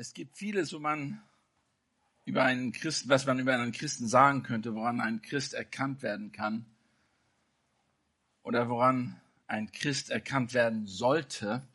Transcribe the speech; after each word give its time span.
Es 0.00 0.14
gibt 0.14 0.36
vieles, 0.36 0.72
wo 0.72 0.78
man 0.78 1.20
über 2.24 2.44
einen 2.44 2.70
Christen, 2.70 3.08
was 3.08 3.26
man 3.26 3.40
über 3.40 3.54
einen 3.54 3.72
Christen 3.72 4.06
sagen 4.06 4.44
könnte, 4.44 4.76
woran 4.76 5.00
ein 5.00 5.22
Christ 5.22 5.54
erkannt 5.54 6.04
werden 6.04 6.30
kann 6.30 6.66
oder 8.44 8.68
woran 8.68 9.20
ein 9.48 9.72
Christ 9.72 10.10
erkannt 10.10 10.54
werden 10.54 10.86
sollte. 10.86 11.66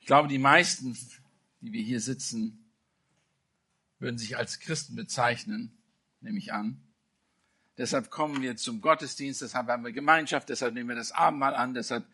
Ich 0.00 0.06
glaube, 0.06 0.26
die 0.26 0.40
meisten, 0.40 0.98
die 1.60 1.72
wir 1.72 1.82
hier 1.84 2.00
sitzen, 2.00 2.58
würden 4.00 4.18
sich 4.18 4.36
als 4.36 4.58
Christen 4.58 4.96
bezeichnen, 4.96 5.78
nehme 6.20 6.38
ich 6.38 6.52
an. 6.52 6.82
Deshalb 7.78 8.10
kommen 8.10 8.42
wir 8.42 8.56
zum 8.56 8.80
Gottesdienst, 8.80 9.42
deshalb 9.42 9.68
haben 9.68 9.84
wir 9.84 9.92
Gemeinschaft, 9.92 10.48
deshalb 10.48 10.74
nehmen 10.74 10.88
wir 10.88 10.96
das 10.96 11.12
Abendmahl 11.12 11.54
an, 11.54 11.72
deshalb 11.72 12.04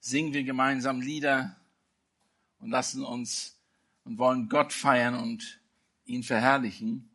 singen 0.00 0.32
wir 0.32 0.42
gemeinsam 0.42 1.00
Lieder, 1.00 1.56
und 2.58 2.70
lassen 2.70 3.04
uns 3.04 3.58
und 4.04 4.18
wollen 4.18 4.48
Gott 4.48 4.72
feiern 4.72 5.14
und 5.14 5.60
ihn 6.04 6.22
verherrlichen. 6.22 7.08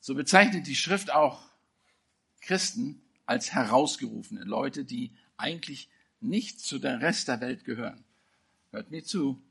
So 0.00 0.14
bezeichnet 0.14 0.66
die 0.66 0.76
Schrift 0.76 1.10
auch 1.10 1.42
Christen 2.40 3.02
als 3.26 3.52
herausgerufene 3.52 4.44
Leute, 4.44 4.84
die 4.84 5.12
eigentlich 5.36 5.88
nicht 6.20 6.60
zu 6.60 6.78
der 6.78 7.00
Rest 7.00 7.28
der 7.28 7.40
Welt 7.40 7.64
gehören. 7.64 8.04
Hört 8.70 8.90
mir 8.90 9.04
zu. 9.04 9.42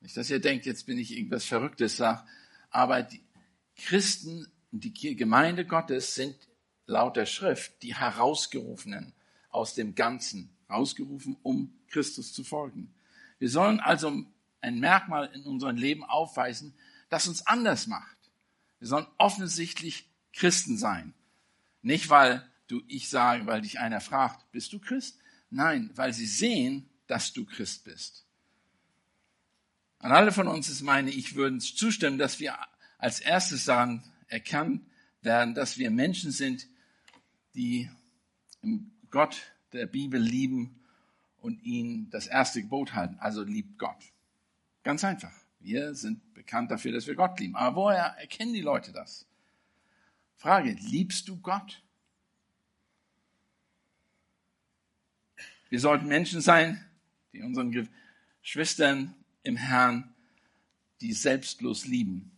Nicht, 0.00 0.16
dass 0.16 0.30
ihr 0.30 0.40
denkt, 0.40 0.66
jetzt 0.66 0.86
bin 0.86 0.98
ich 0.98 1.16
irgendwas 1.16 1.44
Verrücktes, 1.44 1.96
sag. 1.96 2.26
Aber 2.70 3.02
die 3.02 3.22
Christen 3.76 4.46
die 4.70 5.16
Gemeinde 5.16 5.64
Gottes 5.64 6.14
sind 6.14 6.36
laut 6.86 7.16
der 7.16 7.26
Schrift 7.26 7.82
die 7.82 7.94
Herausgerufenen 7.94 9.12
aus 9.50 9.74
dem 9.74 9.94
Ganzen. 9.94 10.50
Rausgerufen, 10.70 11.36
um 11.42 11.72
Christus 11.88 12.34
zu 12.34 12.44
folgen. 12.44 12.92
Wir 13.38 13.48
sollen 13.48 13.80
also 13.80 14.24
ein 14.60 14.80
Merkmal 14.80 15.30
in 15.34 15.42
unserem 15.42 15.76
Leben 15.76 16.04
aufweisen, 16.04 16.74
das 17.08 17.28
uns 17.28 17.46
anders 17.46 17.86
macht. 17.86 18.16
Wir 18.78 18.88
sollen 18.88 19.06
offensichtlich 19.16 20.08
Christen 20.32 20.76
sein. 20.76 21.14
Nicht, 21.82 22.10
weil 22.10 22.48
du 22.66 22.82
ich 22.86 23.08
sage, 23.08 23.46
weil 23.46 23.62
dich 23.62 23.78
einer 23.78 24.00
fragt, 24.00 24.50
bist 24.52 24.72
du 24.72 24.78
Christ? 24.78 25.18
Nein, 25.50 25.90
weil 25.94 26.12
sie 26.12 26.26
sehen, 26.26 26.88
dass 27.06 27.32
du 27.32 27.44
Christ 27.44 27.84
bist. 27.84 28.26
An 30.00 30.12
alle 30.12 30.30
von 30.30 30.46
uns 30.46 30.68
ist 30.68 30.82
meine, 30.82 31.10
ich 31.10 31.34
würde 31.34 31.58
zustimmen, 31.58 32.18
dass 32.18 32.38
wir 32.38 32.56
als 32.98 33.20
erstes 33.20 33.64
daran 33.64 34.04
erkannt 34.28 34.84
werden, 35.22 35.54
dass 35.54 35.78
wir 35.78 35.90
Menschen 35.90 36.30
sind, 36.30 36.68
die 37.54 37.90
Gott 39.10 39.36
der 39.72 39.86
Bibel 39.86 40.20
lieben 40.20 40.77
und 41.40 41.62
ihn 41.62 42.10
das 42.10 42.26
erste 42.26 42.62
Gebot 42.62 42.94
halten, 42.94 43.16
also 43.18 43.42
liebt 43.42 43.78
Gott. 43.78 44.12
Ganz 44.82 45.04
einfach. 45.04 45.32
Wir 45.60 45.94
sind 45.94 46.34
bekannt 46.34 46.70
dafür, 46.70 46.92
dass 46.92 47.06
wir 47.06 47.14
Gott 47.14 47.38
lieben. 47.40 47.56
Aber 47.56 47.76
woher 47.76 48.16
erkennen 48.18 48.52
die 48.52 48.60
Leute 48.60 48.92
das? 48.92 49.26
Frage, 50.36 50.70
liebst 50.70 51.28
du 51.28 51.40
Gott? 51.40 51.82
Wir 55.68 55.80
sollten 55.80 56.06
Menschen 56.06 56.40
sein, 56.40 56.84
die 57.32 57.42
unseren 57.42 57.88
Geschwistern 58.40 59.14
im 59.42 59.56
Herrn, 59.56 60.14
die 61.00 61.12
selbstlos 61.12 61.84
lieben. 61.84 62.30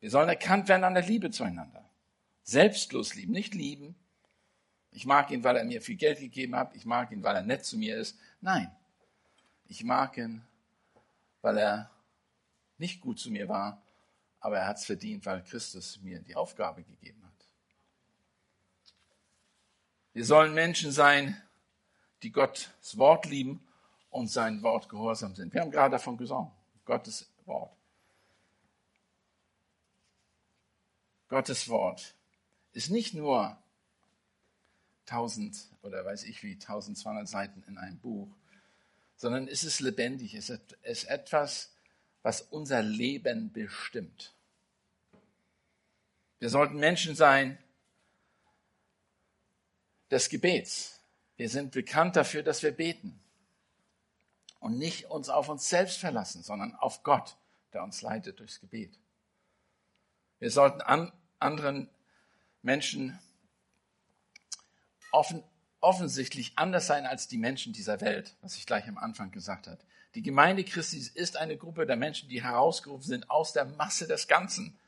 Wir 0.00 0.10
sollen 0.10 0.28
erkannt 0.28 0.68
werden 0.68 0.84
an 0.84 0.94
der 0.94 1.06
Liebe 1.06 1.30
zueinander. 1.30 1.88
Selbstlos 2.42 3.14
lieben, 3.14 3.32
nicht 3.32 3.54
lieben. 3.54 3.94
Ich 4.94 5.06
mag 5.06 5.32
ihn, 5.32 5.42
weil 5.42 5.56
er 5.56 5.64
mir 5.64 5.82
viel 5.82 5.96
Geld 5.96 6.20
gegeben 6.20 6.54
hat. 6.54 6.74
Ich 6.76 6.86
mag 6.86 7.10
ihn, 7.10 7.24
weil 7.24 7.34
er 7.34 7.42
nett 7.42 7.64
zu 7.64 7.76
mir 7.76 7.98
ist. 7.98 8.16
Nein, 8.40 8.70
ich 9.66 9.82
mag 9.82 10.16
ihn, 10.16 10.46
weil 11.42 11.58
er 11.58 11.90
nicht 12.78 13.00
gut 13.00 13.18
zu 13.18 13.32
mir 13.32 13.48
war, 13.48 13.82
aber 14.38 14.58
er 14.58 14.68
hat 14.68 14.76
es 14.76 14.84
verdient, 14.84 15.26
weil 15.26 15.42
Christus 15.42 16.00
mir 16.00 16.20
die 16.20 16.36
Aufgabe 16.36 16.84
gegeben 16.84 17.24
hat. 17.24 17.48
Wir 20.12 20.24
sollen 20.24 20.54
Menschen 20.54 20.92
sein, 20.92 21.42
die 22.22 22.30
Gottes 22.30 22.96
Wort 22.96 23.26
lieben 23.26 23.66
und 24.10 24.28
sein 24.28 24.62
Wort 24.62 24.88
gehorsam 24.88 25.34
sind. 25.34 25.52
Wir 25.52 25.60
haben 25.60 25.72
gerade 25.72 25.90
davon 25.90 26.16
gesungen, 26.16 26.52
Gottes 26.84 27.28
Wort. 27.46 27.76
Gottes 31.26 31.68
Wort 31.68 32.14
ist 32.70 32.90
nicht 32.90 33.12
nur 33.14 33.58
1000 35.08 35.68
oder 35.82 36.04
weiß 36.04 36.24
ich 36.24 36.42
wie 36.42 36.54
1200 36.54 37.28
Seiten 37.28 37.62
in 37.66 37.78
einem 37.78 37.98
Buch, 37.98 38.28
sondern 39.16 39.48
es 39.48 39.64
ist 39.64 39.80
lebendig, 39.80 40.34
es 40.34 40.50
ist 40.82 41.04
etwas, 41.04 41.72
was 42.22 42.40
unser 42.40 42.82
Leben 42.82 43.52
bestimmt. 43.52 44.34
Wir 46.38 46.50
sollten 46.50 46.76
Menschen 46.76 47.14
sein 47.14 47.58
des 50.10 50.28
Gebets. 50.28 51.00
Wir 51.36 51.48
sind 51.48 51.72
bekannt 51.72 52.16
dafür, 52.16 52.42
dass 52.42 52.62
wir 52.62 52.72
beten 52.72 53.18
und 54.60 54.78
nicht 54.78 55.06
uns 55.06 55.28
auf 55.28 55.48
uns 55.48 55.68
selbst 55.68 55.98
verlassen, 55.98 56.42
sondern 56.42 56.74
auf 56.76 57.02
Gott, 57.02 57.36
der 57.72 57.82
uns 57.82 58.02
leitet 58.02 58.40
durchs 58.40 58.60
Gebet. 58.60 58.98
Wir 60.38 60.50
sollten 60.50 60.80
an 60.80 61.12
anderen 61.38 61.88
Menschen 62.62 63.18
offen, 65.14 65.42
offensichtlich 65.80 66.52
anders 66.56 66.86
sein 66.86 67.06
als 67.06 67.28
die 67.28 67.38
Menschen 67.38 67.72
dieser 67.72 68.00
Welt, 68.00 68.36
was 68.40 68.56
ich 68.56 68.66
gleich 68.66 68.88
am 68.88 68.98
Anfang 68.98 69.30
gesagt 69.30 69.66
habe. 69.66 69.80
Die 70.14 70.22
Gemeinde 70.22 70.64
Christi 70.64 71.10
ist 71.14 71.36
eine 71.36 71.56
Gruppe 71.56 71.86
der 71.86 71.96
Menschen, 71.96 72.28
die 72.28 72.42
herausgerufen 72.42 73.06
sind 73.06 73.30
aus 73.30 73.52
der 73.52 73.64
Masse 73.64 74.06
des 74.06 74.28
Ganzen, 74.28 74.78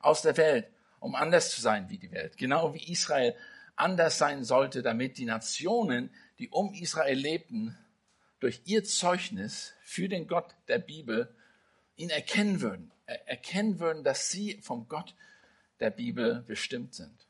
aus 0.00 0.22
der 0.22 0.36
Welt, 0.36 0.68
um 1.00 1.14
anders 1.14 1.50
zu 1.50 1.60
sein 1.60 1.88
wie 1.88 1.98
die 1.98 2.12
Welt. 2.12 2.36
Genau 2.36 2.74
wie 2.74 2.92
Israel 2.92 3.34
anders 3.74 4.18
sein 4.18 4.44
sollte, 4.44 4.82
damit 4.82 5.18
die 5.18 5.24
Nationen, 5.24 6.10
die 6.38 6.48
um 6.48 6.72
Israel 6.74 7.18
lebten, 7.18 7.76
durch 8.40 8.62
ihr 8.66 8.84
Zeugnis 8.84 9.74
für 9.82 10.08
den 10.08 10.26
Gott 10.28 10.54
der 10.68 10.78
Bibel 10.78 11.34
ihn 11.96 12.10
erkennen 12.10 12.60
würden, 12.60 12.92
erkennen 13.06 13.78
würden, 13.78 14.04
dass 14.04 14.30
sie 14.30 14.60
vom 14.62 14.88
Gott 14.88 15.14
der 15.80 15.90
Bibel 15.90 16.42
bestimmt 16.46 16.94
sind. 16.94 17.26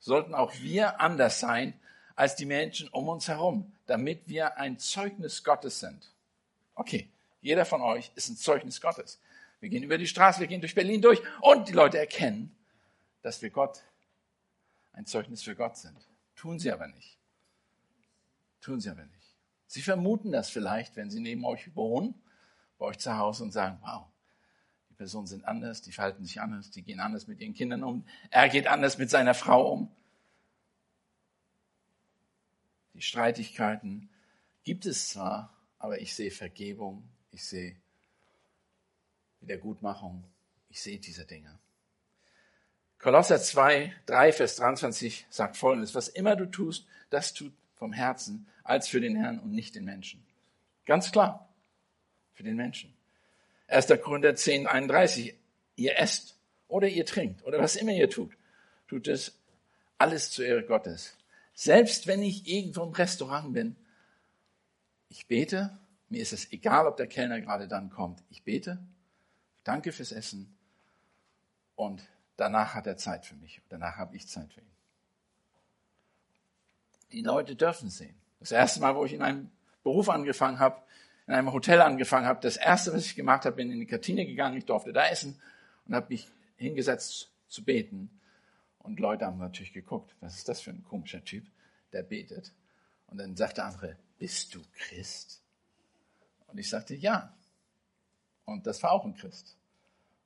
Sollten 0.00 0.34
auch 0.34 0.52
wir 0.60 1.00
anders 1.00 1.40
sein 1.40 1.78
als 2.18 2.34
die 2.34 2.46
Menschen 2.46 2.88
um 2.88 3.08
uns 3.08 3.28
herum, 3.28 3.72
damit 3.86 4.26
wir 4.26 4.58
ein 4.58 4.80
Zeugnis 4.80 5.44
Gottes 5.44 5.78
sind. 5.78 6.10
Okay, 6.74 7.08
jeder 7.40 7.64
von 7.64 7.80
euch 7.80 8.10
ist 8.16 8.28
ein 8.28 8.36
Zeugnis 8.36 8.80
Gottes. 8.80 9.20
Wir 9.60 9.68
gehen 9.68 9.84
über 9.84 9.98
die 9.98 10.08
Straße, 10.08 10.40
wir 10.40 10.48
gehen 10.48 10.60
durch 10.60 10.74
Berlin 10.74 11.00
durch 11.00 11.22
und 11.42 11.68
die 11.68 11.72
Leute 11.72 11.96
erkennen, 11.96 12.56
dass 13.22 13.40
wir 13.40 13.50
Gott 13.50 13.84
ein 14.94 15.06
Zeugnis 15.06 15.44
für 15.44 15.54
Gott 15.54 15.76
sind. 15.76 15.96
Tun 16.34 16.58
sie 16.58 16.72
aber 16.72 16.88
nicht. 16.88 17.18
Tun 18.60 18.80
sie 18.80 18.90
aber 18.90 19.04
nicht. 19.04 19.36
Sie 19.68 19.80
vermuten 19.80 20.32
das 20.32 20.50
vielleicht, 20.50 20.96
wenn 20.96 21.10
sie 21.10 21.20
neben 21.20 21.44
euch 21.44 21.76
wohnen, 21.76 22.20
bei 22.78 22.86
euch 22.86 22.98
zu 22.98 23.16
Hause 23.16 23.44
und 23.44 23.52
sagen, 23.52 23.78
wow, 23.82 24.06
die 24.90 24.94
Personen 24.94 25.28
sind 25.28 25.44
anders, 25.44 25.82
die 25.82 25.92
verhalten 25.92 26.24
sich 26.24 26.40
anders, 26.40 26.72
die 26.72 26.82
gehen 26.82 26.98
anders 26.98 27.28
mit 27.28 27.38
ihren 27.40 27.54
Kindern 27.54 27.84
um, 27.84 28.04
er 28.30 28.48
geht 28.48 28.66
anders 28.66 28.98
mit 28.98 29.08
seiner 29.08 29.34
Frau 29.34 29.72
um. 29.72 29.92
Die 32.98 33.02
Streitigkeiten 33.02 34.08
gibt 34.64 34.84
es 34.84 35.10
zwar, 35.10 35.54
aber 35.78 36.00
ich 36.00 36.16
sehe 36.16 36.32
Vergebung, 36.32 37.08
ich 37.30 37.44
sehe 37.44 37.76
Wiedergutmachung, 39.40 40.24
ich 40.68 40.82
sehe 40.82 40.98
diese 40.98 41.24
Dinge. 41.24 41.60
Kolosser 42.98 43.40
2, 43.40 43.94
3, 44.06 44.32
Vers 44.32 44.56
23 44.56 45.26
sagt 45.30 45.56
folgendes, 45.56 45.94
was 45.94 46.08
immer 46.08 46.34
du 46.34 46.46
tust, 46.46 46.88
das 47.08 47.34
tut 47.34 47.52
vom 47.76 47.92
Herzen 47.92 48.48
als 48.64 48.88
für 48.88 49.00
den 49.00 49.14
Herrn 49.14 49.38
und 49.38 49.52
nicht 49.52 49.76
den 49.76 49.84
Menschen. 49.84 50.26
Ganz 50.84 51.12
klar, 51.12 51.48
für 52.34 52.42
den 52.42 52.56
Menschen. 52.56 52.92
1. 53.68 53.86
Korinther 54.02 54.34
10, 54.34 54.66
31, 54.66 55.36
ihr 55.76 55.96
esst 56.00 56.36
oder 56.66 56.88
ihr 56.88 57.06
trinkt 57.06 57.44
oder 57.44 57.60
was 57.60 57.76
immer 57.76 57.92
ihr 57.92 58.10
tut, 58.10 58.36
tut 58.88 59.06
es 59.06 59.38
alles 59.98 60.32
zur 60.32 60.46
Ehre 60.46 60.64
Gottes. 60.64 61.17
Selbst 61.58 62.06
wenn 62.06 62.22
ich 62.22 62.46
irgendwo 62.46 62.84
im 62.84 62.92
Restaurant 62.92 63.52
bin, 63.52 63.74
ich 65.08 65.26
bete, 65.26 65.76
mir 66.08 66.22
ist 66.22 66.32
es 66.32 66.52
egal, 66.52 66.86
ob 66.86 66.96
der 66.96 67.08
Kellner 67.08 67.40
gerade 67.40 67.66
dann 67.66 67.90
kommt. 67.90 68.22
Ich 68.30 68.44
bete, 68.44 68.78
danke 69.64 69.90
fürs 69.90 70.12
Essen 70.12 70.56
und 71.74 72.00
danach 72.36 72.74
hat 72.74 72.86
er 72.86 72.96
Zeit 72.96 73.26
für 73.26 73.34
mich. 73.34 73.60
Danach 73.70 73.96
habe 73.96 74.14
ich 74.14 74.28
Zeit 74.28 74.52
für 74.52 74.60
ihn. 74.60 74.70
Die 77.10 77.22
Leute 77.22 77.56
dürfen 77.56 77.90
sehen. 77.90 78.14
Das 78.38 78.52
erste 78.52 78.78
Mal, 78.78 78.94
wo 78.94 79.04
ich 79.04 79.14
in 79.14 79.22
einem 79.22 79.50
Beruf 79.82 80.10
angefangen 80.10 80.60
habe, 80.60 80.80
in 81.26 81.34
einem 81.34 81.52
Hotel 81.52 81.80
angefangen 81.80 82.26
habe, 82.26 82.38
das 82.40 82.56
erste, 82.56 82.92
was 82.92 83.04
ich 83.04 83.16
gemacht 83.16 83.46
habe, 83.46 83.56
bin 83.56 83.72
in 83.72 83.80
die 83.80 83.86
Kantine 83.86 84.26
gegangen, 84.26 84.56
ich 84.56 84.66
durfte 84.66 84.92
da 84.92 85.08
essen 85.08 85.36
und 85.88 85.96
habe 85.96 86.06
mich 86.10 86.30
hingesetzt 86.54 87.32
zu 87.48 87.64
beten. 87.64 88.10
Und 88.78 89.00
Leute 89.00 89.26
haben 89.26 89.38
natürlich 89.38 89.72
geguckt, 89.72 90.14
was 90.20 90.36
ist 90.36 90.48
das 90.48 90.60
für 90.60 90.70
ein 90.70 90.84
komischer 90.84 91.24
Typ, 91.24 91.46
der 91.92 92.02
betet. 92.02 92.52
Und 93.06 93.18
dann 93.18 93.36
sagt 93.36 93.58
der 93.58 93.66
andere, 93.66 93.96
bist 94.18 94.54
du 94.54 94.62
Christ? 94.72 95.42
Und 96.46 96.58
ich 96.58 96.68
sagte, 96.68 96.94
ja, 96.94 97.34
Und 98.48 98.66
das 98.66 98.82
war 98.82 98.92
auch 98.92 99.04
ein 99.04 99.14
Christ. 99.14 99.58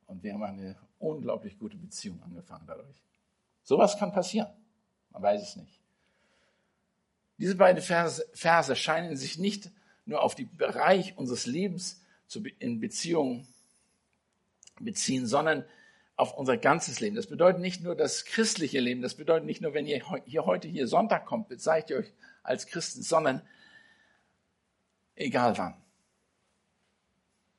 Und 0.07 0.23
wir 0.23 0.33
haben 0.33 0.45
eine 0.45 0.77
unglaublich 1.01 1.59
gute 1.59 1.77
Beziehung 1.77 2.23
angefangen 2.23 2.65
dadurch. 2.69 3.03
Sowas 3.65 3.99
kann 3.99 4.13
passieren. 4.13 4.47
Man 5.11 5.23
weiß 5.23 5.43
es 5.43 5.57
nicht. 5.57 5.81
Diese 7.39 7.57
beiden 7.57 7.83
Verse, 7.83 8.25
Verse 8.33 8.77
scheinen 8.77 9.17
sich 9.17 9.39
nicht 9.39 9.73
nur 10.07 10.23
auf 10.23 10.37
den 10.37 10.57
Bereich 10.57 11.19
unseres 11.19 11.47
Lebens 11.47 12.01
in 12.61 12.79
Beziehungen 12.79 13.49
beziehen, 14.79 15.27
sondern 15.27 15.65
auf 16.17 16.35
unser 16.35 16.57
ganzes 16.57 17.01
Leben. 17.01 17.17
Das 17.17 17.27
bedeutet 17.27 17.61
nicht 17.61 17.83
nur 17.83 17.97
das 17.97 18.25
christliche 18.25 18.81
Leben, 18.81 19.03
das 19.03 19.15
bedeutet 19.15 19.47
nicht 19.47 19.61
nur, 19.61 19.75
wenn 19.75 19.87
ihr 19.87 20.03
hier 20.25 20.47
heute 20.47 20.69
hier 20.69 20.87
Sonntag 20.87 21.27
kommt, 21.27 21.49
bezeichnet 21.49 21.91
ihr 21.91 21.97
euch 21.99 22.13
als 22.43 22.67
Christen, 22.67 23.03
sondern 23.03 23.43
egal 25.15 25.57
wann. 25.59 25.75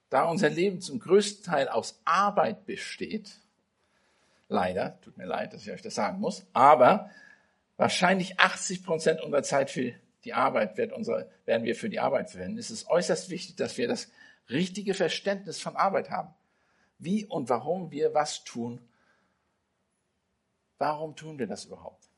Da 0.10 0.26
unser 0.26 0.50
Leben 0.50 0.80
zum 0.80 1.00
größten 1.00 1.44
Teil 1.44 1.68
aus 1.68 2.00
Arbeit 2.06 2.66
besteht, 2.66 3.32
leider, 4.48 5.00
tut 5.02 5.18
mir 5.18 5.26
leid, 5.26 5.54
dass 5.54 5.64
ich 5.64 5.72
euch 5.72 5.82
das 5.82 5.96
sagen 5.96 6.20
muss, 6.20 6.46
aber 6.54 7.10
wahrscheinlich 7.78 8.40
80 8.40 8.84
Prozent 8.84 9.22
unserer 9.22 9.44
Zeit 9.44 9.72
für 9.72 9.94
die 10.24 10.34
Arbeit 10.34 10.78
wird 10.78 10.94
unsere, 10.94 11.30
werden 11.46 11.66
wir 11.66 11.76
für 11.76 11.90
die 11.90 12.00
Arbeit 12.00 12.30
verwenden. 12.30 12.58
Es 12.58 12.72
ist 12.72 12.88
äußerst 12.88 13.30
wichtig, 13.30 13.56
dass 13.56 13.78
wir 13.78 13.88
das 13.88 14.10
richtige 14.50 14.94
Verständnis 14.94 15.60
von 15.60 15.76
Arbeit 15.76 16.12
haben. 16.12 16.34
Wie 17.00 17.26
und 17.26 17.50
warum 17.50 17.92
wir 17.92 18.14
was 18.14 18.44
tun. 18.44 18.80
Warum 20.78 21.16
tun 21.16 21.40
wir 21.40 21.48
das 21.48 21.66
überhaupt? 21.66 22.10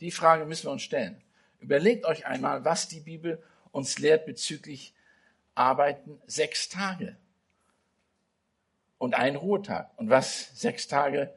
Die 0.00 0.10
Frage 0.10 0.44
müssen 0.44 0.66
wir 0.66 0.72
uns 0.72 0.82
stellen. 0.82 1.22
Überlegt 1.60 2.04
euch 2.04 2.26
einmal, 2.26 2.64
was 2.64 2.88
die 2.88 3.00
Bibel 3.00 3.42
uns 3.72 3.98
lehrt 3.98 4.26
bezüglich 4.26 4.94
Arbeiten 5.54 6.20
sechs 6.26 6.68
Tage 6.68 7.16
und 8.96 9.14
einen 9.14 9.36
Ruhetag. 9.36 9.90
Und 9.96 10.08
was 10.08 10.58
sechs 10.58 10.86
Tage, 10.86 11.34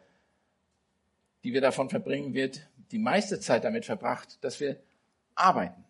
die 1.43 1.53
wir 1.53 1.61
davon 1.61 1.89
verbringen, 1.89 2.33
wird 2.33 2.67
die 2.91 2.99
meiste 2.99 3.39
Zeit 3.39 3.63
damit 3.63 3.85
verbracht, 3.85 4.37
dass 4.41 4.59
wir 4.59 4.77
arbeiten. 5.33 5.83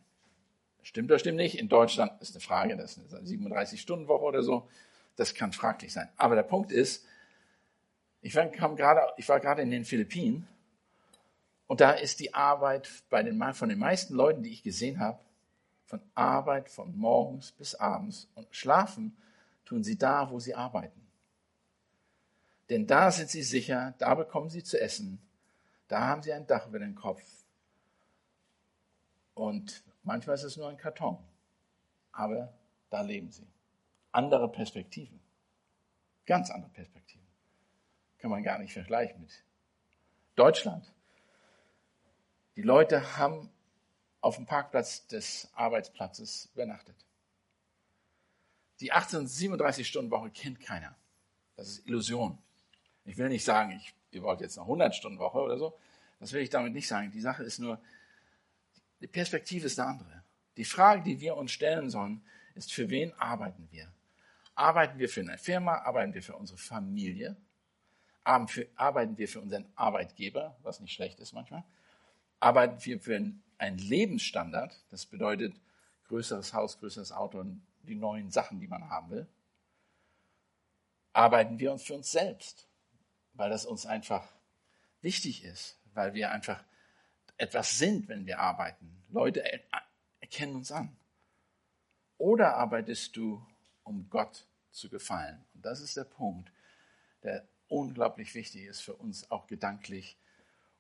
Stimmt 0.84 1.12
oder 1.12 1.20
stimmt 1.20 1.38
nicht? 1.38 1.60
In 1.60 1.70
Deutschland 1.70 2.22
ist 2.22 2.36
eine 2.36 2.42
Frage, 2.42 2.78
das 2.78 2.98
ist 2.98 3.14
eine 3.14 3.28
37-Stunden-Woche 3.28 4.24
oder 4.24 4.44
so. 4.44 4.68
Das 5.21 5.35
kann 5.35 5.53
fraglich 5.53 5.94
sein. 5.94 6.09
Aber 6.18 6.33
der 6.33 6.41
Punkt 6.41 6.71
ist, 6.71 7.06
ich 8.21 8.35
war, 8.35 8.47
gerade, 8.47 9.01
ich 9.18 9.29
war 9.29 9.39
gerade 9.39 9.62
in 9.62 9.69
den 9.69 9.85
Philippinen 9.85 10.47
und 11.68 11.79
da 11.79 11.91
ist 11.91 12.19
die 12.21 12.33
Arbeit 12.33 12.89
bei 13.12 13.21
den, 13.21 13.39
von 13.53 13.69
den 13.69 13.77
meisten 13.77 14.15
Leuten, 14.15 14.41
die 14.41 14.50
ich 14.50 14.63
gesehen 14.63 15.00
habe, 15.00 15.19
von 15.85 16.01
Arbeit 16.15 16.71
von 16.71 16.97
morgens 16.97 17.51
bis 17.51 17.75
abends 17.75 18.31
und 18.33 18.47
schlafen 18.50 19.15
tun 19.63 19.83
sie 19.83 19.95
da, 19.95 20.31
wo 20.31 20.39
sie 20.39 20.56
arbeiten. 20.56 21.06
Denn 22.71 22.88
da 22.88 23.12
sind 23.12 23.29
sie 23.29 23.44
sicher, 23.44 23.94
da 24.00 24.15
bekommen 24.15 24.50
sie 24.50 24.63
zu 24.63 24.81
essen, 24.81 25.21
da 25.88 26.00
haben 26.07 26.23
sie 26.23 26.33
ein 26.33 26.47
Dach 26.47 26.65
über 26.65 26.79
den 26.79 26.95
Kopf. 26.95 27.21
Und 29.35 29.83
manchmal 30.01 30.33
ist 30.33 30.45
es 30.45 30.57
nur 30.57 30.68
ein 30.68 30.77
Karton, 30.77 31.19
aber 32.12 32.51
da 32.89 33.01
leben 33.01 33.29
sie 33.29 33.45
andere 34.12 34.52
Perspektiven. 34.52 35.19
Ganz 36.25 36.50
andere 36.50 36.72
Perspektiven. 36.72 37.28
Kann 38.19 38.31
man 38.31 38.44
gar 38.44 38.60
nicht 38.60 38.74
vergleichen 38.74 39.22
mit 39.22 39.44
Deutschland. 40.36 40.94
Die 42.56 42.62
Leute 42.62 43.18
haben 43.18 43.50
auf 44.19 44.36
dem 44.36 44.46
Parkplatz 44.46 45.08
des 45.08 45.50
Arbeitsplatzes 45.54 46.50
übernachtet. 46.54 46.96
Die 48.80 48.94
1837-Stunden-Woche 48.94 50.31
kennt 50.31 50.60
keiner. 50.60 50.96
Das 51.56 51.68
ist 51.68 51.88
Illusion. 51.88 52.38
Ich 53.06 53.18
will 53.18 53.30
nicht 53.30 53.44
sagen, 53.44 53.72
ich, 53.72 53.94
ihr 54.12 54.24
wollt 54.24 54.42
jetzt 54.42 54.57
eine 54.57 54.68
100-Stunden-Woche 54.68 55.40
oder 55.40 55.57
so. 55.57 55.78
Das 56.19 56.34
will 56.34 56.42
ich 56.42 56.50
damit 56.50 56.74
nicht 56.74 56.88
sagen. 56.88 57.12
Die 57.12 57.22
Sache 57.22 57.44
ist 57.44 57.60
nur, 57.60 57.80
die 59.00 59.07
Perspektive 59.07 59.66
ist 59.66 59.80
eine 59.80 59.90
andere. 59.90 60.24
Die 60.57 60.66
Frage, 60.66 61.02
die 61.02 61.19
wir 61.19 61.36
uns 61.36 61.52
stellen 61.52 61.90
sollen, 61.90 62.24
ist, 62.56 62.74
für 62.74 62.90
wen 62.90 63.14
arbeiten 63.14 63.68
wir? 63.72 63.92
Arbeiten 64.56 65.00
wir 65.00 65.09
für 65.09 65.21
eine 65.21 65.38
Firma? 65.38 65.75
Arbeiten 65.75 66.13
wir 66.13 66.21
für 66.21 66.36
unsere 66.36 66.57
Familie? 66.57 67.36
Arbeiten 68.24 69.18
wir 69.18 69.27
für 69.27 69.42
unseren 69.42 69.65
Arbeitgeber, 69.75 70.57
was 70.62 70.80
nicht 70.80 70.94
schlecht 70.94 71.19
ist 71.19 71.33
manchmal? 71.33 71.63
Arbeiten 72.39 72.83
wir 72.86 73.00
für 73.00 73.15
einen 73.57 73.77
Lebensstandard? 73.77 74.75
Das 74.89 75.06
bedeutet 75.06 75.56
größeres 76.07 76.53
Haus, 76.53 76.80
größeres 76.80 77.12
Auto 77.12 77.39
und 77.39 77.65
die 77.83 77.95
neuen 77.95 78.30
Sachen, 78.30 78.59
die 78.59 78.68
man 78.68 78.89
haben 78.89 79.09
will. 79.09 79.27
Arbeiten 81.13 81.59
wir 81.59 81.71
uns 81.71 81.83
für 81.83 81.95
uns 81.95 82.12
selbst, 82.12 82.68
weil 83.33 83.50
das 83.50 83.65
uns 83.65 83.86
einfach 83.86 84.27
wichtig 85.01 85.44
ist, 85.44 85.80
weil 85.94 86.13
wir 86.13 86.31
einfach 86.31 86.63
etwas 87.38 87.80
sind, 87.80 88.07
wenn 88.07 88.25
wir 88.27 88.39
arbeiten. 88.39 89.04
Leute 89.09 89.44
erkennen 90.19 90.56
uns 90.56 90.71
an. 90.71 90.95
Oder 92.18 92.56
arbeitest 92.56 93.18
du, 93.18 93.44
um 93.92 94.10
Gott 94.10 94.46
zu 94.72 94.90
gefallen. 94.90 95.44
Und 95.54 95.66
das 95.66 95.82
ist 95.82 95.98
der 95.98 96.06
Punkt, 96.06 96.50
der 97.24 97.46
unglaublich 97.68 98.34
wichtig 98.36 98.64
ist 98.64 98.80
für 98.82 98.94
uns, 98.94 99.30
auch 99.30 99.48
gedanklich 99.48 100.18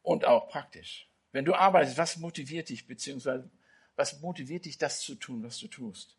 und 0.01 0.25
auch 0.25 0.47
praktisch. 0.47 1.07
Wenn 1.33 1.45
du 1.45 1.53
arbeitest, 1.53 1.97
was 1.97 2.17
motiviert 2.17 2.69
dich, 2.69 2.87
beziehungsweise 2.87 3.49
was 3.97 4.21
motiviert 4.21 4.65
dich, 4.65 4.77
das 4.77 5.01
zu 5.01 5.15
tun, 5.15 5.43
was 5.43 5.57
du 5.59 5.67
tust? 5.67 6.15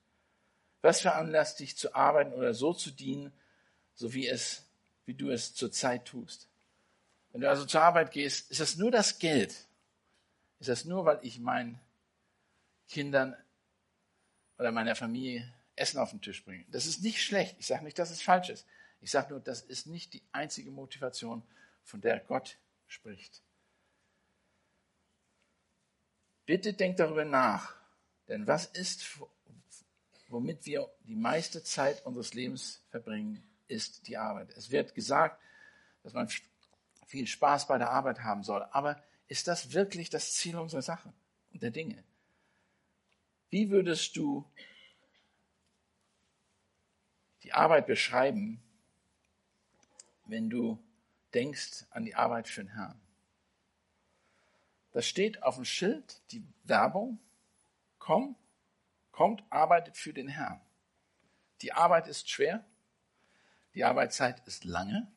Was 0.83 1.01
veranlasst 1.01 1.61
dich 1.61 1.77
zu 1.77 1.95
arbeiten 1.95 2.35
oder 2.35 2.53
so 2.53 2.75
zu 2.75 2.91
dienen, 2.91 3.33
so 3.95 4.13
wie 4.13 4.29
es, 4.29 4.67
wie 5.07 5.15
du 5.15 5.31
es 5.31 5.55
zurzeit 5.55 6.05
tust? 6.05 6.49
Wenn 7.33 7.41
du 7.41 7.49
also 7.49 7.65
zur 7.65 7.81
Arbeit 7.81 8.11
gehst, 8.11 8.51
ist 8.51 8.61
das 8.61 8.77
nur 8.77 8.91
das 8.91 9.19
Geld? 9.19 9.67
Ist 10.61 10.69
das 10.69 10.85
nur, 10.85 11.07
weil 11.07 11.21
ich 11.23 11.39
meinen 11.39 11.81
Kindern 12.89 13.35
oder 14.59 14.71
meiner 14.73 14.95
Familie 14.95 15.51
Essen 15.83 15.99
auf 15.99 16.11
den 16.11 16.23
Tisch 16.23 16.45
bringen. 16.45 16.65
Das 16.71 16.87
ist 16.87 17.03
nicht 17.03 17.21
schlecht. 17.21 17.57
Ich 17.59 17.67
sage 17.67 17.85
nicht, 17.85 17.99
dass 17.99 18.11
es 18.11 18.23
falsch 18.23 18.49
ist. 18.49 18.67
Ich 19.01 19.11
sage 19.11 19.31
nur, 19.31 19.41
das 19.41 19.63
ist 19.63 19.87
nicht 19.89 20.15
die 20.15 20.23
einzige 20.31 20.71
Motivation, 20.71 21.43
von 21.83 22.01
der 22.01 22.21
Gott 22.21 22.57
spricht. 22.87 23.43
Bitte 26.47 26.73
denkt 26.73 27.01
darüber 27.01 27.25
nach. 27.25 27.75
Denn 28.29 28.47
was 28.47 28.67
ist, 28.67 29.05
womit 30.29 30.65
wir 30.67 30.89
die 31.01 31.17
meiste 31.17 31.65
Zeit 31.65 32.07
unseres 32.07 32.33
Lebens 32.35 32.85
verbringen, 32.91 33.43
ist 33.67 34.07
die 34.07 34.17
Arbeit. 34.17 34.51
Es 34.57 34.71
wird 34.71 34.95
gesagt, 34.95 35.43
dass 36.05 36.13
man 36.13 36.29
viel 37.07 37.27
Spaß 37.27 37.67
bei 37.67 37.79
der 37.79 37.91
Arbeit 37.91 38.21
haben 38.21 38.45
soll. 38.45 38.63
Aber 38.71 39.03
ist 39.27 39.49
das 39.49 39.73
wirklich 39.73 40.11
das 40.11 40.35
Ziel 40.35 40.57
unserer 40.57 40.83
Sache 40.83 41.13
und 41.53 41.63
der 41.63 41.73
Dinge? 41.73 42.05
Wie 43.51 43.71
würdest 43.71 44.17
du 44.17 44.49
die 47.43 47.53
Arbeit 47.53 47.87
beschreiben, 47.87 48.63
wenn 50.27 50.51
du 50.51 50.79
denkst 51.35 51.85
an 51.91 52.05
die 52.05 52.15
Arbeit 52.15 52.49
für 52.49 52.63
den 52.63 52.75
Herrn. 52.75 53.01
Da 54.93 55.03
steht 55.03 55.43
auf 55.43 55.57
dem 55.57 55.65
Schild 55.65 56.21
die 56.31 56.45
Werbung, 56.65 57.19
komm, 57.99 58.37
kommt, 59.11 59.43
arbeitet 59.51 59.97
für 59.97 60.13
den 60.13 60.29
Herrn. 60.29 60.61
Die 61.63 61.73
Arbeit 61.73 62.09
ist 62.09 62.29
schwer, 62.29 62.65
die 63.75 63.85
Arbeitszeit 63.85 64.47
ist 64.47 64.65
lange, 64.65 65.11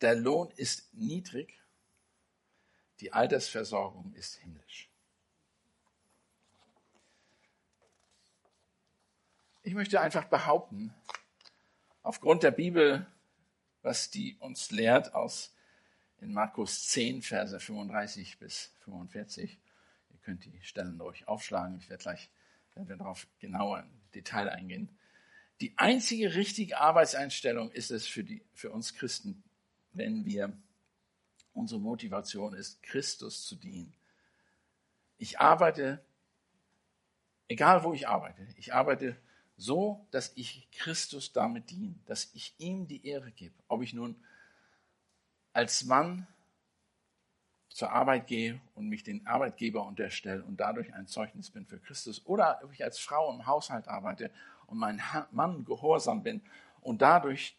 der 0.00 0.14
Lohn 0.14 0.50
ist 0.56 0.92
niedrig, 0.94 1.60
die 3.00 3.12
Altersversorgung 3.12 4.14
ist 4.14 4.36
himmlisch. 4.36 4.88
Ich 9.66 9.72
möchte 9.72 9.98
einfach 9.98 10.26
behaupten, 10.26 10.94
aufgrund 12.02 12.42
der 12.42 12.50
Bibel, 12.50 13.06
was 13.80 14.10
die 14.10 14.36
uns 14.38 14.70
lehrt 14.70 15.14
aus 15.14 15.54
in 16.20 16.34
Markus 16.34 16.86
10, 16.88 17.22
Verse 17.22 17.58
35 17.58 18.38
bis 18.38 18.72
45. 18.80 19.58
Ihr 20.10 20.18
könnt 20.18 20.44
die 20.44 20.62
Stellen 20.62 21.00
euch 21.00 21.26
aufschlagen. 21.26 21.78
Ich 21.78 21.88
werde 21.88 22.02
gleich 22.02 22.28
werden 22.74 22.90
wir 22.90 22.96
darauf 22.96 23.26
genauer 23.38 23.80
im 23.80 23.90
Detail 24.14 24.50
eingehen. 24.50 24.90
Die 25.62 25.72
einzige 25.78 26.34
richtige 26.34 26.78
Arbeitseinstellung 26.78 27.70
ist 27.70 27.90
es 27.90 28.06
für, 28.06 28.22
die, 28.22 28.44
für 28.52 28.70
uns 28.70 28.94
Christen, 28.94 29.42
wenn 29.94 30.26
wir, 30.26 30.52
unsere 31.54 31.80
Motivation 31.80 32.52
ist, 32.52 32.82
Christus 32.82 33.46
zu 33.46 33.56
dienen. 33.56 33.94
Ich 35.16 35.40
arbeite, 35.40 36.04
egal 37.48 37.82
wo 37.82 37.94
ich 37.94 38.08
arbeite, 38.08 38.46
ich 38.56 38.74
arbeite 38.74 39.16
so, 39.56 40.06
dass 40.10 40.32
ich 40.34 40.68
Christus 40.72 41.32
damit 41.32 41.70
diene, 41.70 41.94
dass 42.06 42.30
ich 42.34 42.54
ihm 42.58 42.88
die 42.88 43.06
Ehre 43.06 43.30
gebe. 43.30 43.54
Ob 43.68 43.82
ich 43.82 43.94
nun 43.94 44.16
als 45.52 45.84
Mann 45.84 46.26
zur 47.68 47.90
Arbeit 47.90 48.26
gehe 48.26 48.60
und 48.74 48.88
mich 48.88 49.02
den 49.02 49.26
Arbeitgeber 49.26 49.84
unterstelle 49.84 50.42
und 50.44 50.58
dadurch 50.58 50.92
ein 50.94 51.06
Zeugnis 51.06 51.50
bin 51.50 51.66
für 51.66 51.78
Christus 51.78 52.24
oder 52.26 52.60
ob 52.62 52.72
ich 52.72 52.84
als 52.84 52.98
Frau 52.98 53.32
im 53.32 53.46
Haushalt 53.46 53.88
arbeite 53.88 54.30
und 54.66 54.78
meinem 54.78 55.00
Mann 55.32 55.64
gehorsam 55.64 56.22
bin 56.22 56.40
und 56.80 57.02
dadurch 57.02 57.56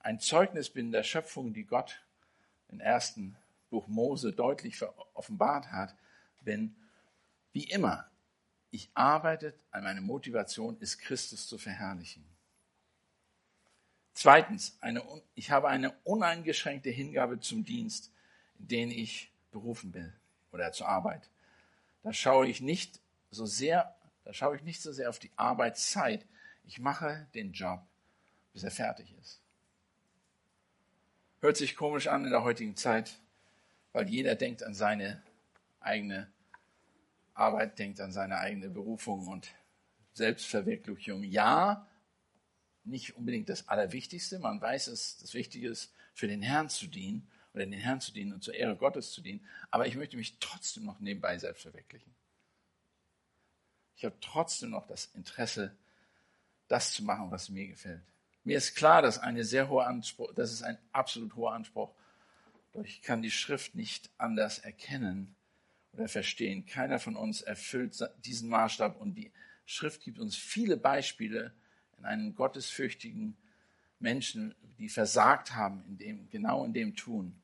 ein 0.00 0.20
Zeugnis 0.20 0.70
bin 0.70 0.92
der 0.92 1.02
Schöpfung, 1.02 1.52
die 1.52 1.64
Gott 1.64 2.00
im 2.68 2.80
ersten 2.80 3.36
Buch 3.70 3.88
Mose 3.88 4.32
deutlich 4.32 4.82
offenbart 5.14 5.70
hat, 5.72 5.94
bin, 6.42 6.74
wie 7.52 7.64
immer, 7.64 8.06
ich 8.70 8.90
arbeite, 8.94 9.54
meine 9.72 10.00
Motivation 10.00 10.78
ist, 10.80 10.98
Christus 10.98 11.46
zu 11.46 11.58
verherrlichen. 11.58 12.24
Zweitens, 14.12 14.76
eine, 14.80 15.02
ich 15.34 15.50
habe 15.50 15.68
eine 15.68 15.92
uneingeschränkte 16.04 16.90
Hingabe 16.90 17.40
zum 17.40 17.64
Dienst, 17.64 18.12
in 18.58 18.68
den 18.68 18.90
ich 18.90 19.32
berufen 19.52 19.92
bin 19.92 20.12
oder 20.50 20.72
zur 20.72 20.88
Arbeit. 20.88 21.30
Da 22.02 22.12
schaue 22.12 22.48
ich 22.48 22.60
nicht 22.60 23.00
so 23.30 23.46
sehr, 23.46 23.94
da 24.24 24.32
schaue 24.32 24.56
ich 24.56 24.62
nicht 24.62 24.82
so 24.82 24.92
sehr 24.92 25.08
auf 25.08 25.18
die 25.18 25.30
Arbeitszeit. 25.36 26.26
Ich 26.64 26.78
mache 26.80 27.26
den 27.34 27.52
Job, 27.52 27.80
bis 28.52 28.64
er 28.64 28.70
fertig 28.70 29.14
ist. 29.20 29.40
Hört 31.40 31.56
sich 31.56 31.76
komisch 31.76 32.08
an 32.08 32.24
in 32.24 32.30
der 32.30 32.42
heutigen 32.42 32.76
Zeit, 32.76 33.12
weil 33.92 34.08
jeder 34.08 34.34
denkt 34.34 34.64
an 34.64 34.74
seine 34.74 35.22
eigene 35.80 36.30
Arbeit, 37.38 37.78
denkt 37.78 38.00
an 38.00 38.12
seine 38.12 38.38
eigene 38.38 38.68
Berufung 38.68 39.26
und 39.28 39.48
Selbstverwirklichung. 40.12 41.22
Ja, 41.22 41.88
nicht 42.84 43.16
unbedingt 43.16 43.48
das 43.48 43.68
Allerwichtigste. 43.68 44.38
Man 44.38 44.60
weiß 44.60 44.88
es, 44.88 45.18
das 45.18 45.34
Wichtige 45.34 45.68
ist, 45.68 45.94
für 46.14 46.26
den 46.26 46.42
Herrn 46.42 46.68
zu 46.68 46.86
dienen 46.86 47.30
oder 47.54 47.64
den 47.64 47.72
Herrn 47.72 48.00
zu 48.00 48.12
dienen 48.12 48.32
und 48.32 48.42
zur 48.42 48.54
Ehre 48.54 48.76
Gottes 48.76 49.12
zu 49.12 49.20
dienen. 49.20 49.46
Aber 49.70 49.86
ich 49.86 49.96
möchte 49.96 50.16
mich 50.16 50.38
trotzdem 50.40 50.84
noch 50.84 50.98
nebenbei 51.00 51.38
selbst 51.38 51.62
verwirklichen. 51.62 52.14
Ich 53.96 54.04
habe 54.04 54.16
trotzdem 54.20 54.70
noch 54.70 54.86
das 54.86 55.06
Interesse, 55.14 55.76
das 56.68 56.92
zu 56.92 57.04
machen, 57.04 57.30
was 57.30 57.48
mir 57.48 57.66
gefällt. 57.66 58.02
Mir 58.44 58.56
ist 58.56 58.74
klar, 58.74 59.02
dass 59.02 59.18
eine 59.18 59.44
sehr 59.44 59.68
hohe 59.68 59.84
Anspruch, 59.84 60.32
das 60.34 60.52
ist 60.52 60.62
ein 60.62 60.78
absolut 60.92 61.34
hoher 61.36 61.52
Anspruch. 61.52 61.92
Doch 62.72 62.84
ich 62.84 63.02
kann 63.02 63.22
die 63.22 63.30
Schrift 63.30 63.74
nicht 63.74 64.10
anders 64.18 64.58
erkennen 64.58 65.34
verstehen. 66.06 66.66
Keiner 66.66 67.00
von 67.00 67.16
uns 67.16 67.40
erfüllt 67.40 67.98
diesen 68.24 68.48
Maßstab 68.48 69.00
und 69.00 69.14
die 69.14 69.32
Schrift 69.66 70.02
gibt 70.02 70.18
uns 70.18 70.36
viele 70.36 70.76
Beispiele, 70.76 71.52
in 71.98 72.04
einen 72.04 72.34
gottesfürchtigen 72.34 73.36
Menschen, 73.98 74.54
die 74.78 74.88
versagt 74.88 75.54
haben, 75.54 75.84
in 75.88 75.98
dem, 75.98 76.28
genau 76.30 76.64
in 76.64 76.72
dem 76.72 76.94
Tun. 76.94 77.42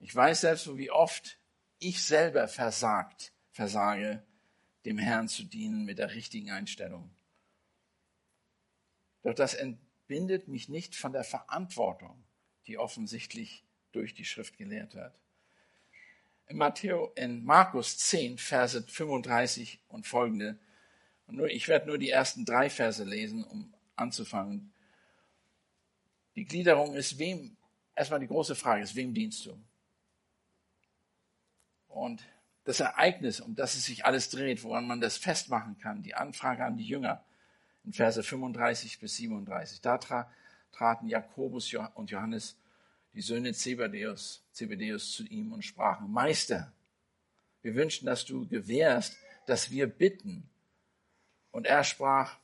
Ich 0.00 0.14
weiß 0.14 0.40
selbst, 0.40 0.76
wie 0.76 0.90
oft 0.90 1.38
ich 1.78 2.02
selber 2.02 2.48
versagt, 2.48 3.32
versage, 3.52 4.22
dem 4.84 4.98
Herrn 4.98 5.28
zu 5.28 5.44
dienen 5.44 5.84
mit 5.84 5.98
der 5.98 6.14
richtigen 6.14 6.50
Einstellung. 6.50 7.10
Doch 9.22 9.34
das 9.34 9.54
entbindet 9.54 10.48
mich 10.48 10.68
nicht 10.68 10.96
von 10.96 11.12
der 11.12 11.24
Verantwortung, 11.24 12.24
die 12.66 12.78
offensichtlich 12.78 13.64
durch 13.92 14.14
die 14.14 14.24
Schrift 14.24 14.56
gelehrt 14.56 14.94
wird. 14.94 15.14
In, 16.50 16.56
Matthäus, 16.58 17.10
in 17.14 17.44
Markus 17.44 17.96
10, 17.98 18.36
Verse 18.36 18.82
35 18.82 19.80
und 19.88 20.06
folgende 20.06 20.58
nur, 21.32 21.48
ich 21.48 21.68
werde 21.68 21.86
nur 21.86 21.98
die 21.98 22.10
ersten 22.10 22.44
drei 22.44 22.70
Verse 22.70 23.04
lesen, 23.04 23.44
um 23.44 23.72
anzufangen. 23.96 24.72
Die 26.34 26.44
Gliederung 26.44 26.94
ist 26.94 27.18
wem, 27.18 27.56
erstmal 27.94 28.20
die 28.20 28.26
große 28.26 28.54
Frage 28.54 28.82
ist, 28.82 28.96
wem 28.96 29.14
dienst 29.14 29.46
du? 29.46 29.58
Und 31.88 32.22
das 32.64 32.80
Ereignis, 32.80 33.40
um 33.40 33.54
das 33.54 33.74
es 33.74 33.84
sich 33.84 34.04
alles 34.04 34.30
dreht, 34.30 34.62
woran 34.62 34.86
man 34.86 35.00
das 35.00 35.16
festmachen 35.16 35.78
kann, 35.78 36.02
die 36.02 36.14
Anfrage 36.14 36.64
an 36.64 36.76
die 36.76 36.86
Jünger 36.86 37.24
in 37.84 37.92
Verse 37.92 38.22
35 38.22 38.98
bis 39.00 39.16
37. 39.16 39.80
Da 39.80 39.98
tra 39.98 40.30
traten 40.72 41.08
Jakobus 41.08 41.72
und 41.94 42.10
Johannes, 42.10 42.56
die 43.12 43.22
Söhne 43.22 43.52
Zebedeus, 43.52 44.44
Zebedeus 44.60 45.12
zu 45.12 45.24
ihm 45.24 45.54
und 45.54 45.64
sprachen, 45.64 46.12
Meister, 46.12 46.70
wir 47.62 47.74
wünschen, 47.74 48.04
dass 48.04 48.26
du 48.26 48.46
gewährst, 48.46 49.16
dass 49.46 49.70
wir 49.70 49.86
bitten, 49.86 50.50
und 51.50 51.66
er 51.66 51.82
sprach, 51.82 52.36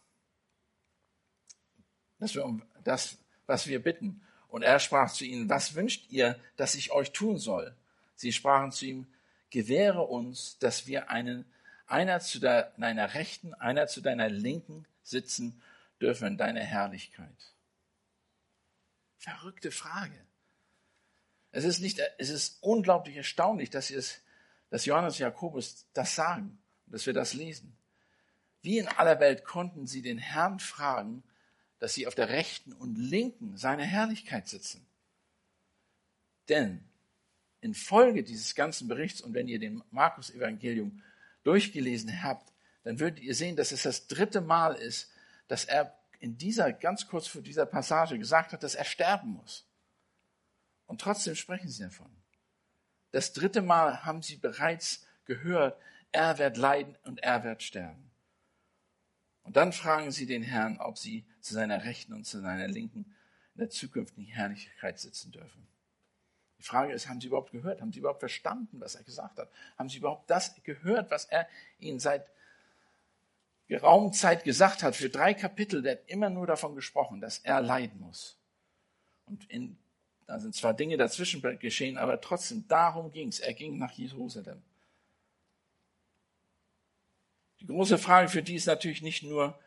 dass 2.18 2.35
wir 2.35 2.46
um 2.46 2.62
das, 2.85 3.18
was 3.44 3.66
wir 3.66 3.82
bitten. 3.82 4.23
Und 4.49 4.62
er 4.62 4.80
sprach 4.80 5.12
zu 5.12 5.26
ihnen, 5.26 5.50
was 5.50 5.75
wünscht 5.75 6.11
ihr, 6.11 6.40
dass 6.56 6.75
ich 6.75 6.90
euch 6.90 7.12
tun 7.12 7.37
soll? 7.37 7.76
Sie 8.14 8.32
sprachen 8.32 8.73
zu 8.73 8.87
ihm, 8.87 9.06
gewähre 9.50 10.02
uns, 10.02 10.58
dass 10.58 10.87
wir 10.87 11.11
einen, 11.11 11.44
einer 11.87 12.20
zu 12.20 12.40
deiner 12.40 13.12
Rechten, 13.12 13.52
einer 13.52 13.88
zu 13.88 14.00
deiner 14.00 14.30
Linken 14.30 14.87
sitzen 15.02 15.61
dürfen 16.00 16.28
in 16.28 16.37
deiner 16.38 16.62
Herrlichkeit. 16.62 17.54
Verrückte 19.18 19.70
Frage. 19.70 20.25
Es 21.56 21.64
ist 21.64 21.80
nicht, 21.80 22.02
es 22.18 22.28
ist 22.28 22.58
unglaublich 22.60 23.16
erstaunlich, 23.16 23.70
dass, 23.70 23.90
es, 23.90 24.20
dass 24.68 24.84
Johannes 24.84 25.14
und 25.14 25.20
Jakobus 25.20 25.86
das 25.94 26.14
sagen, 26.14 26.58
dass 26.84 27.06
wir 27.06 27.14
das 27.14 27.32
lesen. 27.32 27.75
Wie 28.60 28.76
in 28.76 28.88
aller 28.88 29.20
Welt 29.20 29.42
konnten 29.42 29.86
sie 29.86 30.02
den 30.02 30.18
Herrn 30.18 30.58
fragen, 30.60 31.22
dass 31.78 31.94
sie 31.94 32.06
auf 32.06 32.14
der 32.14 32.28
rechten 32.28 32.75
und 32.75 32.96
linken 32.96 33.56
seiner 33.56 33.84
Herrlichkeit 33.84 34.46
sitzen? 34.48 34.86
Denn 36.50 36.84
infolge 37.62 38.22
dieses 38.22 38.54
ganzen 38.54 38.86
Berichts 38.86 39.22
und 39.22 39.32
wenn 39.32 39.48
ihr 39.48 39.58
den 39.58 39.82
Markus-Evangelium 39.90 41.02
durchgelesen 41.42 42.22
habt, 42.22 42.52
dann 42.84 43.00
würdet 43.00 43.20
ihr 43.20 43.34
sehen, 43.34 43.56
dass 43.56 43.72
es 43.72 43.82
das 43.82 44.08
dritte 44.08 44.42
Mal 44.42 44.75
ist, 44.75 45.10
dass 45.48 45.64
er 45.64 45.96
in 46.20 46.36
dieser, 46.36 46.75
ganz 46.75 47.08
kurz 47.08 47.26
vor 47.26 47.40
dieser 47.40 47.64
Passage 47.64 48.18
gesagt 48.18 48.52
hat, 48.52 48.62
dass 48.62 48.75
er 48.75 48.84
sterben 48.84 49.30
muss. 49.30 49.65
Und 50.87 51.00
trotzdem 51.00 51.35
sprechen 51.35 51.69
sie 51.69 51.83
davon. 51.83 52.11
Das 53.12 53.33
dritte 53.33 53.62
Mal 53.62 54.05
haben 54.05 54.23
sie 54.23 54.37
bereits 54.37 55.07
gehört, 55.25 55.78
er 56.12 56.38
wird 56.38 56.57
leiden 56.57 56.97
und 57.05 57.23
er 57.23 57.45
wird 57.45 57.62
sterben. 57.62 58.11
Und 59.43 59.57
dann 59.57 59.73
fragen 59.73 60.11
sie 60.11 60.26
den 60.26 60.43
Herrn, 60.43 60.78
ob 60.78 60.99
sie 60.99 61.25
zu 61.40 61.55
seiner 61.55 61.85
Rechten 61.85 62.12
und 62.12 62.25
zu 62.25 62.40
seiner 62.40 62.66
Linken 62.66 63.05
in 63.55 63.61
der 63.61 63.71
zukünftigen 63.71 64.26
Herrlichkeit 64.26 64.99
sitzen 64.99 65.31
dürfen. 65.31 65.66
Die 66.59 66.62
Frage 66.62 66.93
ist, 66.93 67.09
haben 67.09 67.21
sie 67.21 67.28
überhaupt 67.28 67.52
gehört? 67.52 67.81
Haben 67.81 67.93
sie 67.93 68.00
überhaupt 68.00 68.21
verstanden, 68.21 68.81
was 68.81 68.95
er 68.95 69.05
gesagt 69.05 69.38
hat? 69.38 69.50
Haben 69.78 69.88
sie 69.88 69.99
überhaupt 69.99 70.28
das 70.31 70.55
gehört, 70.62 71.11
was 71.11 71.26
er 71.26 71.49
ihnen 71.78 72.00
seit 72.00 72.26
geraumer 73.69 74.12
Zeit 74.12 74.43
gesagt 74.43 74.83
hat? 74.83 74.97
Für 74.97 75.11
drei 75.11 75.35
Kapitel, 75.35 75.88
hat 75.88 76.00
immer 76.07 76.31
nur 76.31 76.47
davon 76.47 76.75
gesprochen, 76.75 77.21
dass 77.21 77.38
er 77.38 77.61
leiden 77.61 78.00
muss. 78.00 78.37
Und 79.26 79.49
in, 79.50 79.78
da 80.26 80.40
sind 80.40 80.54
zwar 80.54 80.75
Dinge 80.75 80.97
dazwischen 80.97 81.40
geschehen, 81.59 81.99
aber 81.99 82.21
trotzdem 82.21 82.66
darum 82.66 83.12
ging 83.12 83.28
es. 83.28 83.38
Er 83.38 83.54
ging 83.54 83.78
nach 83.78 83.92
Jerusalem. 83.92 84.62
Die 87.61 87.66
große 87.66 87.99
Frage 87.99 88.28
für 88.28 88.42
die 88.42 88.56
ist 88.56 88.66
natürlich 88.66 89.02
nicht 89.02 89.23
nur, 89.23 89.59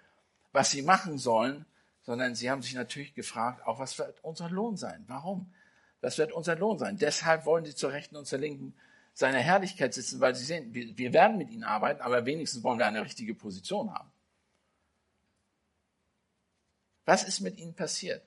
was 0.51 0.71
sie 0.71 0.81
machen 0.81 1.17
sollen, 1.17 1.65
sondern 2.01 2.35
sie 2.35 2.49
haben 2.49 2.61
sich 2.61 2.73
natürlich 2.73 3.13
gefragt, 3.13 3.65
auch 3.65 3.79
was 3.79 3.97
wird 3.97 4.23
unser 4.23 4.49
Lohn 4.49 4.77
sein? 4.77 5.03
Warum? 5.07 5.53
Was 6.01 6.17
wird 6.17 6.31
unser 6.31 6.55
Lohn 6.55 6.77
sein? 6.77 6.97
Deshalb 6.97 7.45
wollen 7.45 7.65
sie 7.65 7.75
zur 7.75 7.91
Rechten 7.91 8.15
und 8.15 8.25
zur 8.25 8.39
Linken 8.39 8.75
seiner 9.13 9.39
Herrlichkeit 9.39 9.93
sitzen, 9.93 10.19
weil 10.19 10.35
sie 10.35 10.45
sehen, 10.45 10.73
wir, 10.73 10.97
wir 10.97 11.13
werden 11.13 11.37
mit 11.37 11.49
ihnen 11.49 11.63
arbeiten, 11.63 12.01
aber 12.01 12.25
wenigstens 12.25 12.63
wollen 12.63 12.79
wir 12.79 12.85
eine 12.85 13.03
richtige 13.03 13.33
Position 13.33 13.93
haben. 13.93 14.11
Was 17.05 17.23
ist 17.23 17.39
mit 17.39 17.57
ihnen 17.57 17.73
passiert, 17.73 18.23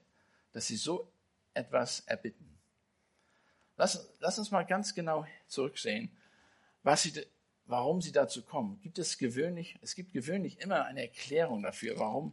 dass 0.53 0.67
sie 0.67 0.77
so 0.77 1.12
etwas 1.55 2.01
erbitten? 2.01 2.59
Lass, 3.77 4.15
lass 4.21 4.39
uns 4.39 4.51
mal 4.51 4.65
ganz 4.65 4.95
genau 4.95 5.27
zurücksehen, 5.47 6.17
was 6.83 7.03
sie 7.03 7.27
warum 7.67 8.01
sie 8.01 8.13
dazu 8.13 8.43
kommen. 8.43 8.79
Gibt 8.81 8.99
es 8.99 9.19
gewöhnlich, 9.19 9.79
es 9.83 9.95
gibt 9.95 10.13
gewöhnlich 10.13 10.61
immer 10.61 10.85
eine 10.85 11.03
Erklärung 11.03 11.63
dafür, 11.63 11.99
warum 11.99 12.33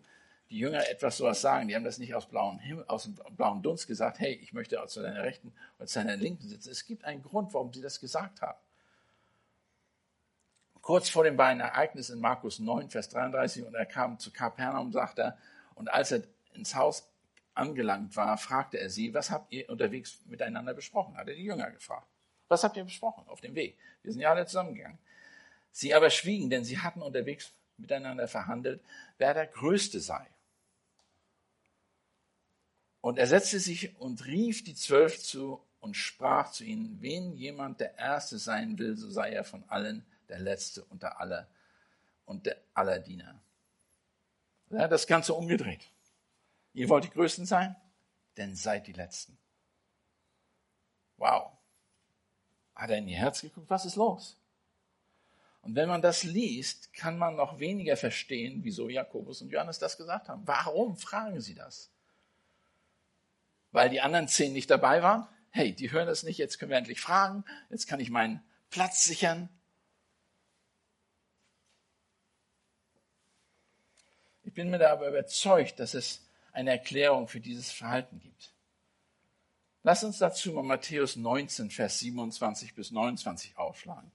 die 0.49 0.57
Jünger 0.57 0.89
etwas 0.89 1.17
sowas 1.17 1.41
sagen. 1.41 1.67
Die 1.67 1.75
haben 1.75 1.83
das 1.83 1.99
nicht 1.99 2.15
aus, 2.15 2.25
blauen 2.25 2.59
Himmel, 2.59 2.85
aus 2.87 3.03
dem 3.03 3.15
blauen 3.35 3.61
Dunst 3.61 3.87
gesagt, 3.87 4.19
hey, 4.19 4.33
ich 4.33 4.53
möchte 4.53 4.83
zu 4.87 5.01
deiner 5.01 5.23
Rechten 5.23 5.53
oder 5.77 5.87
zu 5.87 5.99
deiner 5.99 6.17
Linken 6.17 6.47
sitzen. 6.47 6.69
Es 6.71 6.85
gibt 6.85 7.05
einen 7.05 7.21
Grund, 7.21 7.53
warum 7.53 7.71
sie 7.71 7.81
das 7.81 7.99
gesagt 7.99 8.41
haben. 8.41 8.59
Kurz 10.81 11.09
vor 11.09 11.23
den 11.23 11.37
beiden 11.37 11.61
Ereignissen 11.61 12.15
in 12.15 12.21
Markus 12.21 12.57
9, 12.59 12.89
Vers 12.89 13.09
33, 13.09 13.63
und 13.65 13.75
er 13.75 13.85
kam 13.85 14.17
zu 14.17 14.31
Kapernaum, 14.31 14.91
sagt 14.91 15.19
er, 15.19 15.37
und 15.75 15.91
als 15.91 16.11
er 16.11 16.23
ins 16.53 16.73
Haus 16.73 17.07
angelangt 17.53 18.15
war, 18.15 18.37
fragte 18.37 18.79
er 18.79 18.89
sie, 18.89 19.13
was 19.13 19.31
habt 19.31 19.51
ihr 19.51 19.69
unterwegs 19.69 20.19
miteinander 20.25 20.73
besprochen? 20.73 21.17
Hat 21.17 21.27
er 21.27 21.35
die 21.35 21.43
Jünger 21.43 21.71
gefragt. 21.71 22.07
Was 22.47 22.63
habt 22.63 22.77
ihr 22.77 22.83
besprochen 22.83 23.27
auf 23.27 23.41
dem 23.41 23.55
Weg? 23.55 23.77
Wir 24.03 24.11
sind 24.11 24.21
ja 24.21 24.31
alle 24.31 24.45
zusammengegangen. 24.45 24.97
Sie 25.71 25.93
aber 25.93 26.09
schwiegen, 26.09 26.49
denn 26.49 26.63
sie 26.63 26.79
hatten 26.79 27.01
unterwegs 27.01 27.53
miteinander 27.77 28.27
verhandelt, 28.27 28.81
wer 29.17 29.33
der 29.33 29.47
Größte 29.47 29.99
sei. 29.99 30.27
Und 33.01 33.17
er 33.17 33.27
setzte 33.27 33.59
sich 33.59 33.97
und 33.99 34.25
rief 34.25 34.63
die 34.63 34.75
Zwölf 34.75 35.21
zu 35.21 35.61
und 35.79 35.95
sprach 35.95 36.51
zu 36.51 36.65
ihnen, 36.65 36.97
wen 37.01 37.33
jemand 37.33 37.79
der 37.79 37.97
Erste 37.97 38.37
sein 38.37 38.77
will, 38.77 38.97
so 38.97 39.09
sei 39.09 39.31
er 39.31 39.43
von 39.43 39.63
allen 39.69 40.05
der 40.27 40.39
Letzte 40.39 40.83
unter 40.85 41.19
aller 41.19 41.47
und 42.25 42.45
der 42.45 42.57
aller 42.73 42.99
Diener. 42.99 43.39
Er 44.69 44.83
hat 44.83 44.91
das 44.91 45.07
Ganze 45.07 45.33
umgedreht. 45.33 45.81
Ihr 46.73 46.89
wollt 46.89 47.03
die 47.03 47.09
Größten 47.09 47.45
sein? 47.45 47.75
Denn 48.37 48.55
seid 48.55 48.87
die 48.87 48.93
Letzten. 48.93 49.37
Wow. 51.17 51.51
Hat 52.75 52.89
er 52.89 52.97
in 52.97 53.07
ihr 53.07 53.17
Herz 53.17 53.41
geguckt? 53.41 53.69
Was 53.69 53.85
ist 53.85 53.95
los? 53.95 54.37
Und 55.61 55.75
wenn 55.75 55.89
man 55.89 56.01
das 56.01 56.23
liest, 56.23 56.93
kann 56.93 57.17
man 57.17 57.35
noch 57.35 57.59
weniger 57.59 57.97
verstehen, 57.97 58.63
wieso 58.63 58.87
Jakobus 58.87 59.41
und 59.41 59.49
Johannes 59.49 59.79
das 59.79 59.97
gesagt 59.97 60.29
haben. 60.29 60.47
Warum 60.47 60.95
fragen 60.95 61.41
sie 61.41 61.53
das? 61.53 61.89
Weil 63.71 63.89
die 63.89 64.01
anderen 64.01 64.27
zehn 64.27 64.53
nicht 64.53 64.69
dabei 64.69 65.03
waren? 65.03 65.27
Hey, 65.51 65.73
die 65.73 65.91
hören 65.91 66.07
das 66.07 66.23
nicht, 66.23 66.37
jetzt 66.37 66.59
können 66.59 66.71
wir 66.71 66.77
endlich 66.77 67.01
fragen, 67.01 67.43
jetzt 67.69 67.87
kann 67.87 67.99
ich 67.99 68.09
meinen 68.09 68.41
Platz 68.69 69.03
sichern. 69.03 69.49
Ich 74.43 74.53
bin 74.53 74.69
mir 74.69 74.89
aber 74.89 75.09
überzeugt, 75.09 75.79
dass 75.79 75.93
es 75.93 76.28
eine 76.59 76.71
Erklärung 76.71 77.27
für 77.27 77.39
dieses 77.39 77.71
Verhalten 77.71 78.19
gibt. 78.19 78.53
Lass 79.83 80.03
uns 80.03 80.17
dazu 80.17 80.51
mal 80.51 80.63
Matthäus 80.63 81.15
19, 81.15 81.71
Vers 81.71 81.99
27 81.99 82.75
bis 82.75 82.91
29 82.91 83.57
aufschlagen. 83.57 84.11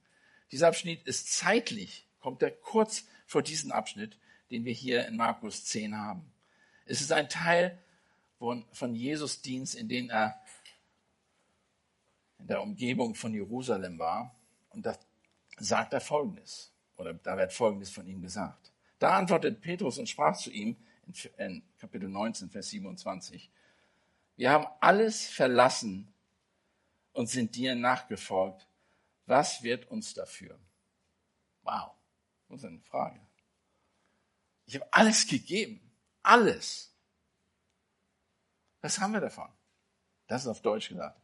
Dieser 0.51 0.67
Abschnitt 0.67 1.03
ist 1.07 1.33
zeitlich, 1.33 2.07
kommt 2.19 2.43
er 2.43 2.51
kurz 2.51 3.05
vor 3.25 3.41
diesem 3.41 3.71
Abschnitt, 3.71 4.19
den 4.51 4.63
wir 4.63 4.73
hier 4.73 5.07
in 5.07 5.17
Markus 5.17 5.65
10 5.65 5.97
haben. 5.97 6.31
Es 6.85 7.01
ist 7.01 7.11
ein 7.11 7.29
Teil 7.29 7.79
von, 8.37 8.93
Jesus 8.93 9.41
Dienst, 9.41 9.73
in 9.73 9.89
dem 9.89 10.11
er 10.11 10.39
in 12.37 12.45
der 12.45 12.61
Umgebung 12.61 13.15
von 13.15 13.33
Jerusalem 13.33 13.97
war. 13.97 14.35
Und 14.69 14.85
da 14.85 14.95
sagt 15.57 15.93
er 15.93 16.01
Folgendes, 16.01 16.71
oder 16.97 17.15
da 17.15 17.37
wird 17.37 17.53
Folgendes 17.53 17.89
von 17.89 18.07
ihm 18.07 18.21
gesagt. 18.21 18.71
Da 18.99 19.17
antwortet 19.17 19.61
Petrus 19.61 19.97
und 19.97 20.07
sprach 20.07 20.37
zu 20.37 20.51
ihm 20.51 20.77
in 21.37 21.63
Kapitel 21.77 22.09
19, 22.09 22.49
Vers 22.49 22.69
27, 22.69 23.49
wir 24.35 24.51
haben 24.51 24.67
alles 24.79 25.27
verlassen 25.27 26.13
und 27.13 27.29
sind 27.29 27.55
dir 27.55 27.75
nachgefolgt. 27.75 28.67
Was 29.25 29.63
wird 29.63 29.89
uns 29.89 30.13
dafür? 30.13 30.59
Wow, 31.63 31.91
das 32.49 32.59
ist 32.59 32.65
eine 32.65 32.81
Frage. 32.81 33.19
Ich 34.65 34.75
habe 34.75 34.87
alles 34.91 35.25
gegeben. 35.25 35.81
Alles. 36.21 36.91
Was 38.81 38.99
haben 38.99 39.13
wir 39.13 39.21
davon? 39.21 39.49
Das 40.27 40.41
ist 40.41 40.47
auf 40.47 40.61
Deutsch 40.61 40.89
gesagt. 40.89 41.19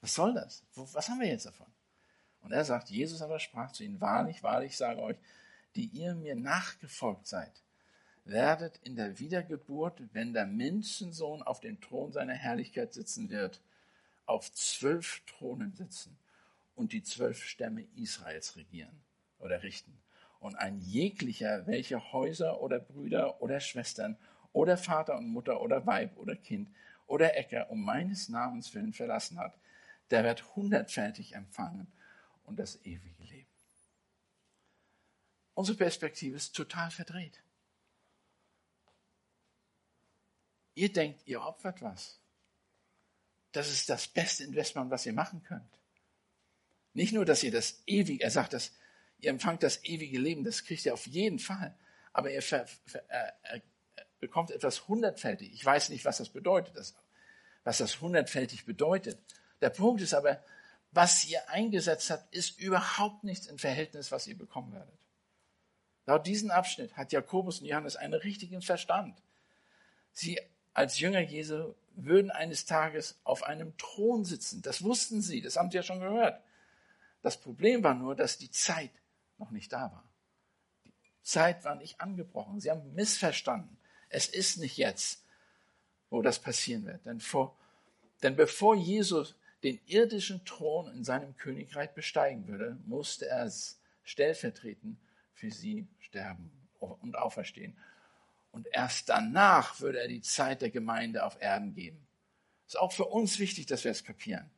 Was 0.00 0.14
soll 0.14 0.34
das? 0.34 0.62
Was 0.74 1.08
haben 1.08 1.20
wir 1.20 1.28
jetzt 1.28 1.46
davon? 1.46 1.66
Und 2.40 2.52
er 2.52 2.64
sagt, 2.64 2.90
Jesus 2.90 3.22
aber 3.22 3.40
sprach 3.40 3.72
zu 3.72 3.84
ihnen, 3.84 4.00
wahrlich, 4.00 4.42
wahrlich, 4.42 4.72
ich 4.72 4.76
sage 4.76 5.00
euch, 5.00 5.16
die 5.76 5.86
ihr 5.86 6.14
mir 6.14 6.36
nachgefolgt 6.36 7.26
seid, 7.26 7.63
werdet 8.24 8.78
in 8.78 8.96
der 8.96 9.18
Wiedergeburt, 9.18 10.00
wenn 10.12 10.32
der 10.32 10.46
Menschensohn 10.46 11.42
auf 11.42 11.60
dem 11.60 11.80
Thron 11.80 12.12
seiner 12.12 12.34
Herrlichkeit 12.34 12.92
sitzen 12.94 13.28
wird, 13.30 13.60
auf 14.26 14.50
zwölf 14.52 15.22
Thronen 15.26 15.74
sitzen 15.74 16.16
und 16.74 16.92
die 16.92 17.02
zwölf 17.02 17.44
Stämme 17.44 17.86
Israels 17.96 18.56
regieren 18.56 19.02
oder 19.38 19.62
richten. 19.62 19.96
Und 20.40 20.56
ein 20.56 20.78
jeglicher, 20.80 21.66
welcher 21.66 22.12
Häuser 22.12 22.60
oder 22.60 22.78
Brüder 22.78 23.40
oder 23.42 23.60
Schwestern 23.60 24.16
oder 24.52 24.76
Vater 24.76 25.16
und 25.16 25.28
Mutter 25.28 25.60
oder 25.60 25.86
Weib 25.86 26.16
oder 26.16 26.36
Kind 26.36 26.68
oder 27.06 27.36
Äcker 27.36 27.70
um 27.70 27.82
meines 27.82 28.28
Namens 28.28 28.74
willen 28.74 28.92
verlassen 28.92 29.38
hat, 29.38 29.56
der 30.10 30.24
wird 30.24 30.56
hundertfältig 30.56 31.34
empfangen 31.34 31.86
und 32.44 32.58
das 32.58 32.84
ewige 32.84 33.24
Leben. 33.24 33.48
Unsere 35.54 35.78
Perspektive 35.78 36.36
ist 36.36 36.54
total 36.54 36.90
verdreht. 36.90 37.43
Ihr 40.74 40.92
denkt, 40.92 41.22
ihr 41.26 41.40
opfert 41.40 41.82
was. 41.82 42.18
Das 43.52 43.70
ist 43.70 43.88
das 43.88 44.08
beste 44.08 44.44
Investment, 44.44 44.90
was 44.90 45.06
ihr 45.06 45.12
machen 45.12 45.42
könnt. 45.44 45.78
Nicht 46.92 47.12
nur, 47.12 47.24
dass 47.24 47.42
ihr 47.42 47.52
das 47.52 47.82
ewige, 47.86 48.22
er 48.22 48.30
sagt, 48.30 48.52
dass 48.52 48.72
ihr 49.18 49.30
empfangt 49.30 49.62
das 49.62 49.84
ewige 49.84 50.18
Leben, 50.18 50.44
das 50.44 50.64
kriegt 50.64 50.84
ihr 50.84 50.94
auf 50.94 51.06
jeden 51.06 51.38
Fall, 51.38 51.76
aber 52.12 52.30
ihr 52.30 52.42
ver, 52.42 52.66
ver, 52.86 53.02
äh, 53.08 53.56
äh, 53.56 53.60
bekommt 54.20 54.50
etwas 54.50 54.88
hundertfältig. 54.88 55.52
Ich 55.52 55.64
weiß 55.64 55.88
nicht, 55.90 56.04
was 56.04 56.18
das 56.18 56.28
bedeutet, 56.28 56.76
das, 56.76 56.94
was 57.62 57.78
das 57.78 58.00
hundertfältig 58.00 58.64
bedeutet. 58.64 59.18
Der 59.60 59.70
Punkt 59.70 60.00
ist 60.02 60.14
aber, 60.14 60.42
was 60.90 61.24
ihr 61.24 61.48
eingesetzt 61.48 62.10
habt, 62.10 62.32
ist 62.34 62.60
überhaupt 62.60 63.24
nichts 63.24 63.46
im 63.46 63.58
Verhältnis, 63.58 64.12
was 64.12 64.26
ihr 64.26 64.38
bekommen 64.38 64.72
werdet. 64.72 64.98
Laut 66.06 66.26
diesem 66.26 66.50
Abschnitt 66.50 66.96
hat 66.96 67.12
Jakobus 67.12 67.60
und 67.60 67.66
Johannes 67.66 67.96
einen 67.96 68.14
richtigen 68.14 68.62
Verstand. 68.62 69.20
Sie 70.12 70.38
als 70.74 70.98
Jünger 70.98 71.20
Jesu 71.20 71.74
würden 71.96 72.30
eines 72.30 72.66
Tages 72.66 73.18
auf 73.24 73.44
einem 73.44 73.76
Thron 73.78 74.24
sitzen. 74.24 74.62
Das 74.62 74.82
wussten 74.82 75.22
sie, 75.22 75.40
das 75.40 75.56
haben 75.56 75.70
sie 75.70 75.76
ja 75.76 75.82
schon 75.82 76.00
gehört. 76.00 76.42
Das 77.22 77.40
Problem 77.40 77.82
war 77.82 77.94
nur, 77.94 78.14
dass 78.14 78.36
die 78.36 78.50
Zeit 78.50 78.90
noch 79.38 79.50
nicht 79.50 79.72
da 79.72 79.92
war. 79.92 80.04
Die 80.84 80.92
Zeit 81.22 81.64
war 81.64 81.76
nicht 81.76 82.00
angebrochen. 82.00 82.60
Sie 82.60 82.70
haben 82.70 82.94
missverstanden. 82.94 83.78
Es 84.08 84.28
ist 84.28 84.58
nicht 84.58 84.76
jetzt, 84.76 85.24
wo 86.10 86.20
das 86.20 86.38
passieren 86.38 86.84
wird. 86.84 87.06
Denn, 87.06 87.20
vor, 87.20 87.56
denn 88.22 88.36
bevor 88.36 88.74
Jesus 88.74 89.36
den 89.62 89.80
irdischen 89.86 90.44
Thron 90.44 90.92
in 90.92 91.04
seinem 91.04 91.36
Königreich 91.36 91.90
besteigen 91.94 92.46
würde, 92.48 92.76
musste 92.84 93.26
er 93.26 93.50
stellvertretend 94.02 94.98
für 95.32 95.50
sie 95.50 95.86
sterben 96.00 96.50
und 96.80 97.16
auferstehen. 97.16 97.76
Und 98.54 98.68
erst 98.70 99.08
danach 99.08 99.80
würde 99.80 99.98
er 99.98 100.06
die 100.06 100.22
Zeit 100.22 100.62
der 100.62 100.70
Gemeinde 100.70 101.24
auf 101.24 101.42
Erden 101.42 101.74
geben. 101.74 102.06
Ist 102.68 102.78
auch 102.78 102.92
für 102.92 103.06
uns 103.06 103.40
wichtig, 103.40 103.66
dass 103.66 103.82
wir 103.82 103.90
es 103.90 104.04
kapieren. 104.04 104.48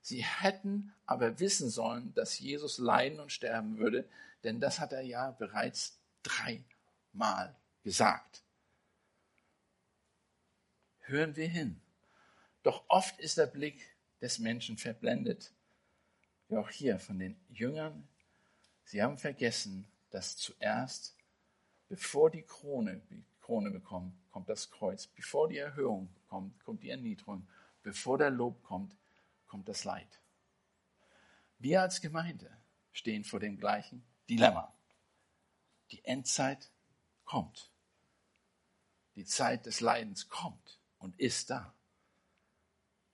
Sie 0.00 0.24
hätten 0.24 0.94
aber 1.06 1.40
wissen 1.40 1.68
sollen, 1.68 2.14
dass 2.14 2.38
Jesus 2.38 2.78
leiden 2.78 3.18
und 3.18 3.32
sterben 3.32 3.78
würde, 3.78 4.08
denn 4.44 4.60
das 4.60 4.78
hat 4.78 4.92
er 4.92 5.02
ja 5.02 5.32
bereits 5.32 5.98
dreimal 6.22 7.56
gesagt. 7.82 8.44
Hören 11.00 11.34
wir 11.34 11.48
hin. 11.48 11.80
Doch 12.62 12.84
oft 12.86 13.18
ist 13.18 13.38
der 13.38 13.46
Blick 13.46 13.90
des 14.20 14.38
Menschen 14.38 14.78
verblendet. 14.78 15.50
Wie 16.46 16.56
auch 16.56 16.70
hier 16.70 17.00
von 17.00 17.18
den 17.18 17.36
Jüngern. 17.48 18.06
Sie 18.84 19.02
haben 19.02 19.18
vergessen, 19.18 19.88
dass 20.10 20.36
zuerst, 20.36 21.16
bevor 21.88 22.30
die 22.30 22.42
Krone, 22.42 23.00
Krone 23.42 23.70
bekommt, 23.70 24.14
kommt 24.30 24.48
das 24.48 24.70
Kreuz. 24.70 25.06
Bevor 25.06 25.48
die 25.48 25.58
Erhöhung 25.58 26.08
kommt, 26.28 26.64
kommt 26.64 26.82
die 26.82 26.90
Erniedrigung. 26.90 27.46
Bevor 27.82 28.16
der 28.16 28.30
Lob 28.30 28.62
kommt, 28.62 28.96
kommt 29.46 29.68
das 29.68 29.84
Leid. 29.84 30.20
Wir 31.58 31.82
als 31.82 32.00
Gemeinde 32.00 32.50
stehen 32.92 33.24
vor 33.24 33.40
dem 33.40 33.58
gleichen 33.58 34.04
Dilemma. 34.28 34.72
Die 35.90 36.04
Endzeit 36.04 36.70
kommt. 37.24 37.70
Die 39.16 39.24
Zeit 39.24 39.66
des 39.66 39.80
Leidens 39.80 40.28
kommt 40.28 40.80
und 40.98 41.18
ist 41.18 41.50
da. 41.50 41.74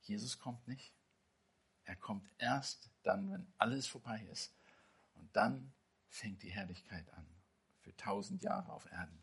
Jesus 0.02 0.38
kommt 0.38 0.66
nicht. 0.68 0.92
Er 1.84 1.96
kommt 1.96 2.28
erst 2.38 2.90
dann, 3.02 3.30
wenn 3.32 3.52
alles 3.58 3.86
vorbei 3.86 4.26
ist. 4.30 4.54
Und 5.14 5.34
dann 5.34 5.72
fängt 6.08 6.42
die 6.42 6.50
Herrlichkeit 6.50 7.12
an. 7.14 7.26
Für 7.80 7.96
tausend 7.96 8.42
Jahre 8.42 8.72
auf 8.72 8.90
Erden. 8.92 9.18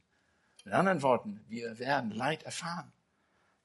Mit 0.65 0.73
anderen 0.73 1.04
Worten, 1.04 1.45
wir 1.47 1.78
werden 1.80 2.12
Leid 2.12 2.43
erfahren. 2.43 2.91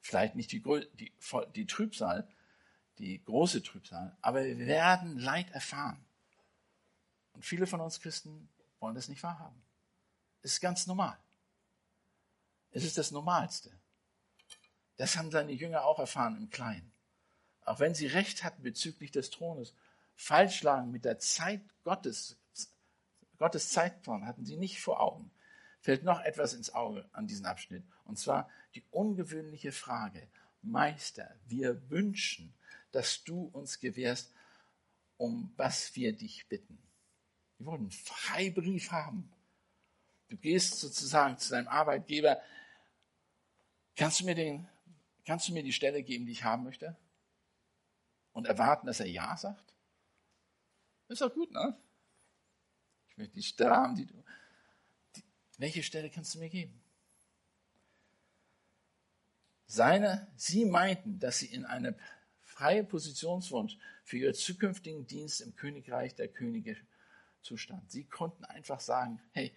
Vielleicht 0.00 0.36
nicht 0.36 0.52
die, 0.52 0.62
die, 0.62 1.12
die 1.54 1.66
Trübsal, 1.66 2.28
die 2.98 3.24
große 3.24 3.62
Trübsal, 3.62 4.16
aber 4.20 4.44
wir 4.44 4.58
werden 4.58 5.18
Leid 5.18 5.50
erfahren. 5.50 6.04
Und 7.32 7.44
viele 7.44 7.66
von 7.66 7.80
uns 7.80 8.00
Christen 8.00 8.48
wollen 8.80 8.94
das 8.94 9.08
nicht 9.08 9.22
wahrhaben. 9.22 9.60
Es 10.42 10.52
ist 10.52 10.60
ganz 10.60 10.86
normal. 10.86 11.18
Es 12.70 12.84
ist 12.84 12.98
das 12.98 13.10
Normalste. 13.10 13.72
Das 14.96 15.16
haben 15.16 15.30
seine 15.30 15.52
Jünger 15.52 15.84
auch 15.84 15.98
erfahren 15.98 16.36
im 16.36 16.50
Kleinen. 16.50 16.92
Auch 17.64 17.80
wenn 17.80 17.94
sie 17.94 18.06
recht 18.06 18.44
hatten 18.44 18.62
bezüglich 18.62 19.10
des 19.10 19.30
Thrones, 19.30 19.74
falsch 20.16 20.62
lagen 20.62 20.90
mit 20.90 21.06
der 21.06 21.18
Zeit 21.18 21.62
Gottes, 21.82 22.36
Gottes 23.38 23.70
Zeitplan 23.70 24.26
hatten 24.26 24.44
sie 24.44 24.58
nicht 24.58 24.82
vor 24.82 25.00
Augen. 25.00 25.30
Fällt 25.80 26.04
noch 26.04 26.20
etwas 26.20 26.52
ins 26.52 26.74
Auge 26.74 27.08
an 27.12 27.26
diesem 27.26 27.46
Abschnitt. 27.46 27.84
Und 28.04 28.18
zwar 28.18 28.48
die 28.74 28.84
ungewöhnliche 28.90 29.72
Frage, 29.72 30.28
Meister, 30.62 31.34
wir 31.46 31.88
wünschen, 31.90 32.54
dass 32.92 33.24
du 33.24 33.44
uns 33.52 33.78
gewährst, 33.78 34.32
um 35.16 35.52
was 35.56 35.94
wir 35.96 36.14
dich 36.14 36.46
bitten. 36.48 36.78
Wir 37.58 37.66
wollen 37.66 37.82
einen 37.82 37.90
Freibrief 37.90 38.90
haben. 38.90 39.30
Du 40.28 40.36
gehst 40.36 40.80
sozusagen 40.80 41.38
zu 41.38 41.50
deinem 41.50 41.68
Arbeitgeber. 41.68 42.40
Kannst 43.96 44.20
du 44.20 44.24
mir 44.24 44.34
den, 44.34 44.68
kannst 45.26 45.48
du 45.48 45.52
mir 45.52 45.62
die 45.62 45.72
Stelle 45.72 46.02
geben, 46.02 46.26
die 46.26 46.32
ich 46.32 46.44
haben 46.44 46.64
möchte? 46.64 46.96
Und 48.32 48.46
erwarten, 48.46 48.86
dass 48.86 49.00
er 49.00 49.08
Ja 49.08 49.36
sagt? 49.36 49.74
Ist 51.08 51.20
doch 51.20 51.34
gut, 51.34 51.50
ne? 51.50 51.76
Ich 53.08 53.16
möchte 53.16 53.34
die 53.34 53.42
Stelle 53.42 53.70
haben, 53.70 53.96
die 53.96 54.06
du. 54.06 54.22
Welche 55.60 55.82
Stelle 55.82 56.08
kannst 56.08 56.34
du 56.34 56.38
mir 56.38 56.48
geben? 56.48 56.80
Seine, 59.66 60.26
sie 60.34 60.64
meinten, 60.64 61.20
dass 61.20 61.40
sie 61.40 61.52
in 61.52 61.66
eine 61.66 61.94
freie 62.40 62.82
Positionswunsch 62.82 63.76
für 64.02 64.16
ihren 64.16 64.34
zukünftigen 64.34 65.06
Dienst 65.06 65.42
im 65.42 65.54
Königreich 65.56 66.14
der 66.14 66.28
Könige 66.28 66.78
zustand. 67.42 67.90
Sie 67.92 68.04
konnten 68.04 68.46
einfach 68.46 68.80
sagen, 68.80 69.20
hey, 69.32 69.52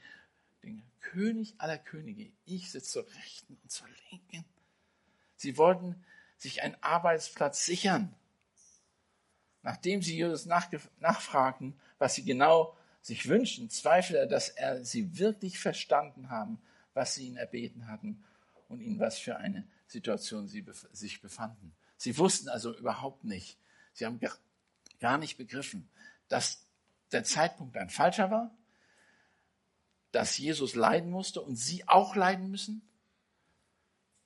den 0.62 0.84
König 1.00 1.56
aller 1.58 1.78
Könige, 1.78 2.34
ich 2.44 2.70
sitze 2.70 2.92
zur 2.92 3.08
Rechten 3.16 3.58
und 3.64 3.72
zur 3.72 3.88
Linken. 4.12 4.44
Sie 5.38 5.58
wollten 5.58 6.04
sich 6.36 6.64
einen 6.64 6.76
Arbeitsplatz 6.84 7.66
sichern. 7.66 8.14
Nachdem 9.62 10.02
sie 10.02 10.18
Jesus 10.18 10.46
nachfragten, 10.46 11.80
was 11.98 12.16
sie 12.16 12.26
genau 12.26 12.78
sich 13.04 13.28
wünschen, 13.28 13.70
zweifelte 13.70 14.22
er, 14.22 14.28
dass 14.28 14.50
er 14.50 14.84
sie 14.84 15.20
wirklich 15.20 15.60
verstanden 15.60 16.30
haben, 16.30 16.60
was 16.94 17.16
sie 17.16 17.28
ihn 17.28 17.36
erbeten 17.36 17.88
hatten 17.88 18.24
und 18.70 18.82
in 18.82 18.98
was 18.98 19.20
für 19.20 19.38
eine 19.38 19.68
Situation 19.88 20.48
sie 20.48 20.66
sich 20.94 21.22
befanden. 21.22 21.76
Sie 21.98 22.18
wussten 22.18 22.50
also 22.50 22.76
überhaupt 22.76 23.26
nicht, 23.26 23.60
sie 23.92 24.06
haben 24.06 24.20
gar 25.00 25.18
nicht 25.18 25.38
begriffen, 25.38 25.90
dass 26.30 26.66
der 27.12 27.26
Zeitpunkt 27.26 27.78
ein 27.78 27.90
falscher 27.90 28.32
war, 28.32 28.56
dass 30.12 30.38
Jesus 30.38 30.74
leiden 30.74 31.12
musste 31.12 31.42
und 31.42 31.58
sie 31.58 31.88
auch 31.88 32.16
leiden 32.16 32.50
müssen 32.50 32.88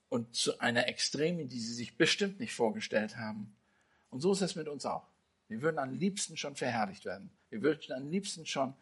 und 0.10 0.36
zu 0.36 0.60
einer 0.60 0.88
Extreme, 0.88 1.48
die 1.48 1.60
sie 1.60 1.74
sich 1.74 1.98
bestimmt 1.98 2.40
nicht 2.40 2.54
vorgestellt 2.54 3.18
haben. 3.18 3.56
Und 4.12 4.22
so 4.22 4.34
ist 4.34 4.42
es 4.42 4.56
mit 4.56 4.68
uns 4.68 4.86
auch. 4.86 5.08
Wir 5.48 5.62
würden 5.62 5.80
am 5.80 5.94
liebsten 5.94 6.38
schon 6.38 6.56
verherrlicht 6.56 7.06
werden. 7.06 7.30
Wir 7.50 7.62
würden 7.62 7.94
am 7.94 8.10
liebsten 8.10 8.46
schon 8.46 8.74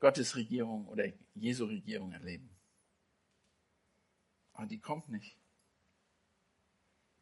Gottes 0.00 0.36
Regierung 0.36 0.86
oder 0.88 1.04
Jesu 1.34 1.64
Regierung 1.64 2.12
erleben. 2.12 2.50
Aber 4.52 4.66
die 4.66 4.78
kommt 4.78 5.08
nicht. 5.08 5.36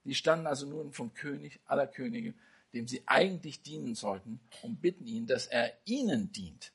Die 0.05 0.14
standen 0.14 0.46
also 0.46 0.66
nun 0.66 0.92
vom 0.92 1.14
König 1.14 1.61
aller 1.66 1.87
Könige, 1.87 2.35
dem 2.72 2.88
sie 2.88 3.03
eigentlich 3.07 3.62
dienen 3.62 3.94
sollten, 3.94 4.40
und 4.62 4.81
bitten 4.81 5.07
ihn, 5.07 5.27
dass 5.27 5.46
er 5.46 5.72
ihnen 5.85 6.33
dient. 6.33 6.72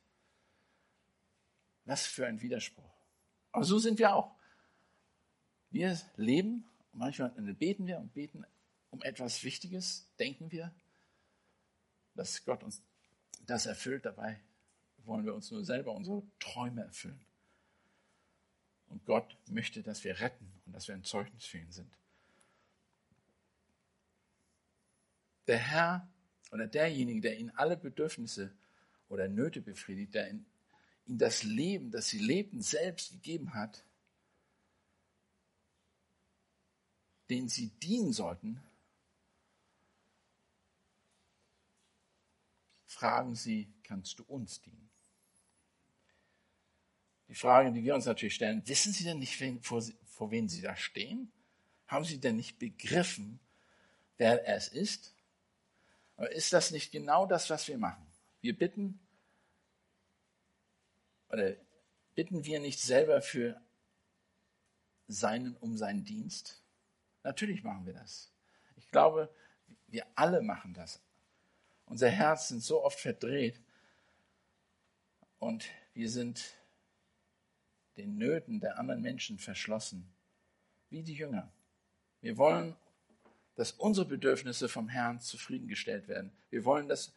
Was 1.86 2.06
für 2.06 2.26
ein 2.26 2.42
Widerspruch. 2.42 2.84
Aber 3.52 3.66
so 3.66 3.80
sind 3.80 4.00
wir 4.00 4.16
auch. 4.16 4.36
Wir 5.72 6.00
leben, 6.16 6.66
manchmal 6.94 7.30
beten 7.32 7.88
wir 7.88 7.98
und 8.00 8.14
beten 8.14 8.46
um 8.90 9.02
etwas 9.02 9.44
Wichtiges, 9.44 10.08
denken 10.20 10.52
wir, 10.52 10.74
dass 12.16 12.44
Gott 12.46 12.64
uns 12.64 12.82
das 13.46 13.66
erfüllt. 13.66 14.06
Dabei 14.06 14.40
wollen 15.06 15.26
wir 15.26 15.34
uns 15.34 15.52
nur 15.52 15.64
selber 15.64 15.94
unsere 15.94 16.24
Träume 16.40 16.84
erfüllen. 16.84 17.20
Und 18.90 19.06
Gott 19.06 19.38
möchte, 19.50 19.84
dass 19.84 20.04
wir 20.04 20.20
retten 20.20 20.52
und 20.66 20.74
dass 20.74 20.88
wir 20.88 20.96
ein 20.96 21.04
Zeugnis 21.04 21.46
für 21.46 21.58
ihn 21.58 21.72
sind. 21.72 21.92
Der 25.48 25.58
Herr 25.58 26.10
oder 26.52 26.68
derjenige, 26.68 27.22
der 27.22 27.38
ihnen 27.38 27.52
alle 27.52 27.78
Bedürfnisse 27.78 28.54
oder 29.10 29.28
Nöte 29.28 29.62
befriedigt, 29.62 30.14
der 30.14 30.30
ihnen 30.30 30.46
das 31.06 31.44
Leben, 31.44 31.92
das 31.92 32.10
sie 32.10 32.20
lebten, 32.20 32.62
selbst 32.62 33.12
gegeben 33.12 33.54
hat, 33.54 33.86
den 37.30 37.48
sie 37.50 37.70
dienen 37.70 38.14
sollten, 38.14 38.62
fragen 42.98 43.36
sie, 43.36 43.72
kannst 43.84 44.18
du 44.18 44.24
uns 44.24 44.60
dienen? 44.62 44.90
Die 47.28 47.36
Frage, 47.36 47.72
die 47.72 47.84
wir 47.84 47.94
uns 47.94 48.06
natürlich 48.06 48.34
stellen, 48.34 48.68
wissen 48.68 48.92
Sie 48.92 49.04
denn 49.04 49.20
nicht, 49.20 49.38
vor, 49.62 49.84
vor 50.06 50.32
wen 50.32 50.50
Sie 50.50 50.62
da 50.62 50.76
stehen? 50.76 51.32
Haben 51.86 52.06
Sie 52.06 52.20
denn 52.20 52.38
nicht 52.38 52.58
begriffen, 52.58 53.40
wer 54.18 54.48
es 54.48 54.68
ist? 54.70 55.14
Aber 56.16 56.32
ist 56.32 56.54
das 56.54 56.72
nicht 56.72 56.92
genau 56.92 57.28
das, 57.28 57.52
was 57.52 57.68
wir 57.68 57.78
machen? 57.78 58.04
Wir 58.42 58.58
bitten, 58.58 59.00
oder 61.30 61.56
bitten 62.16 62.46
wir 62.46 62.60
nicht 62.60 62.80
selber 62.80 63.22
für 63.22 63.62
seinen, 65.08 65.56
um 65.58 65.78
seinen 65.78 66.04
Dienst? 66.04 66.64
Natürlich 67.22 67.64
machen 67.64 67.86
wir 67.86 67.94
das. 67.94 68.32
Ich 68.76 68.90
glaube, 68.90 69.32
wir 69.86 70.08
alle 70.16 70.42
machen 70.42 70.74
das. 70.74 71.00
Unser 71.88 72.10
Herz 72.10 72.50
sind 72.50 72.64
so 72.64 72.84
oft 72.84 73.00
verdreht 73.00 73.60
und 75.40 75.66
wir 75.94 76.10
sind 76.10 76.54
den 77.98 78.18
Nöten 78.18 78.60
der 78.60 78.78
anderen 78.78 79.02
Menschen 79.02 79.40
verschlossen, 79.40 80.08
wie 80.90 81.02
die 81.02 81.16
Jünger. 81.16 81.52
Wir 82.22 82.38
wollen 82.38 82.76
dass 83.58 83.72
unsere 83.72 84.06
Bedürfnisse 84.06 84.70
vom 84.70 84.88
Herrn 84.88 85.20
zufriedengestellt 85.20 86.08
werden. 86.08 86.32
Wir 86.52 86.64
wollen, 86.64 86.88
dass 86.88 87.14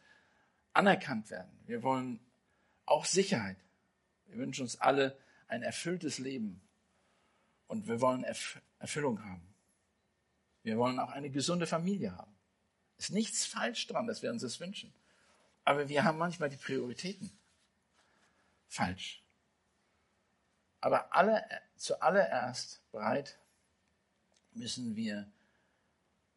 anerkannt 0.73 1.29
werden. 1.29 1.51
Wir 1.67 1.83
wollen 1.83 2.19
auch 2.87 3.05
Sicherheit. 3.05 3.57
Wir 4.25 4.37
wünschen 4.37 4.63
uns 4.63 4.81
alle 4.81 5.15
ein 5.47 5.61
erfülltes 5.61 6.17
Leben 6.17 6.59
und 7.67 7.87
wir 7.87 8.01
wollen 8.01 8.25
Erfüllung 8.79 9.23
haben. 9.23 9.53
Wir 10.63 10.77
wollen 10.77 10.99
auch 10.99 11.11
eine 11.11 11.29
gesunde 11.29 11.67
Familie 11.67 12.17
haben. 12.17 12.33
Ist 13.01 13.09
nichts 13.09 13.47
falsch 13.47 13.87
dran, 13.87 14.05
dass 14.05 14.21
wir 14.21 14.29
uns 14.29 14.43
das 14.43 14.59
wünschen. 14.59 14.93
Aber 15.63 15.89
wir 15.89 16.03
haben 16.03 16.19
manchmal 16.19 16.49
die 16.49 16.55
Prioritäten 16.55 17.31
falsch. 18.67 19.23
Aber 20.81 21.15
alle, 21.15 21.43
zuallererst 21.77 22.79
bereit 22.91 23.39
müssen 24.53 24.95
wir 24.95 25.27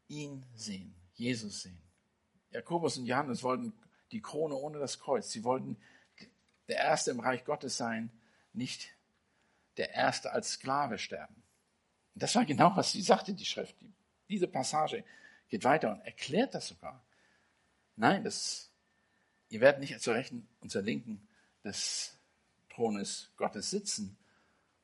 ihn 0.08 0.46
sehen, 0.54 0.94
Jesus 1.12 1.60
sehen. 1.64 1.82
Jakobus 2.50 2.96
und 2.96 3.04
Johannes 3.04 3.42
wollten 3.42 3.74
die 4.10 4.22
Krone 4.22 4.54
ohne 4.54 4.78
das 4.78 4.98
Kreuz. 4.98 5.30
Sie 5.30 5.44
wollten 5.44 5.76
der 6.68 6.78
Erste 6.78 7.10
im 7.10 7.20
Reich 7.20 7.44
Gottes 7.44 7.76
sein, 7.76 8.10
nicht 8.54 8.88
der 9.76 9.90
Erste 9.90 10.32
als 10.32 10.52
Sklave 10.52 10.96
sterben. 10.96 11.42
Und 12.14 12.22
das 12.22 12.34
war 12.34 12.46
genau, 12.46 12.74
was 12.74 12.92
sie 12.92 13.02
sagte, 13.02 13.34
die 13.34 13.44
Schrift. 13.44 13.76
Diese 14.30 14.48
Passage 14.48 15.04
geht 15.54 15.62
weiter 15.62 15.92
und 15.92 16.00
erklärt 16.00 16.52
das 16.52 16.66
sogar. 16.66 17.00
Nein, 17.94 18.24
das, 18.24 18.72
ihr 19.50 19.60
werdet 19.60 19.80
nicht 19.80 20.00
zur 20.00 20.14
Rechten 20.14 20.48
und 20.58 20.72
zur 20.72 20.82
Linken 20.82 21.28
des 21.62 22.18
Thrones 22.70 23.30
Gottes 23.36 23.70
sitzen, 23.70 24.18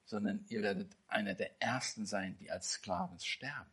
sondern 0.04 0.44
ihr 0.48 0.62
werdet 0.62 0.96
einer 1.08 1.34
der 1.34 1.60
Ersten 1.60 2.06
sein, 2.06 2.36
die 2.38 2.52
als 2.52 2.70
Sklaven 2.74 3.18
sterben. 3.18 3.68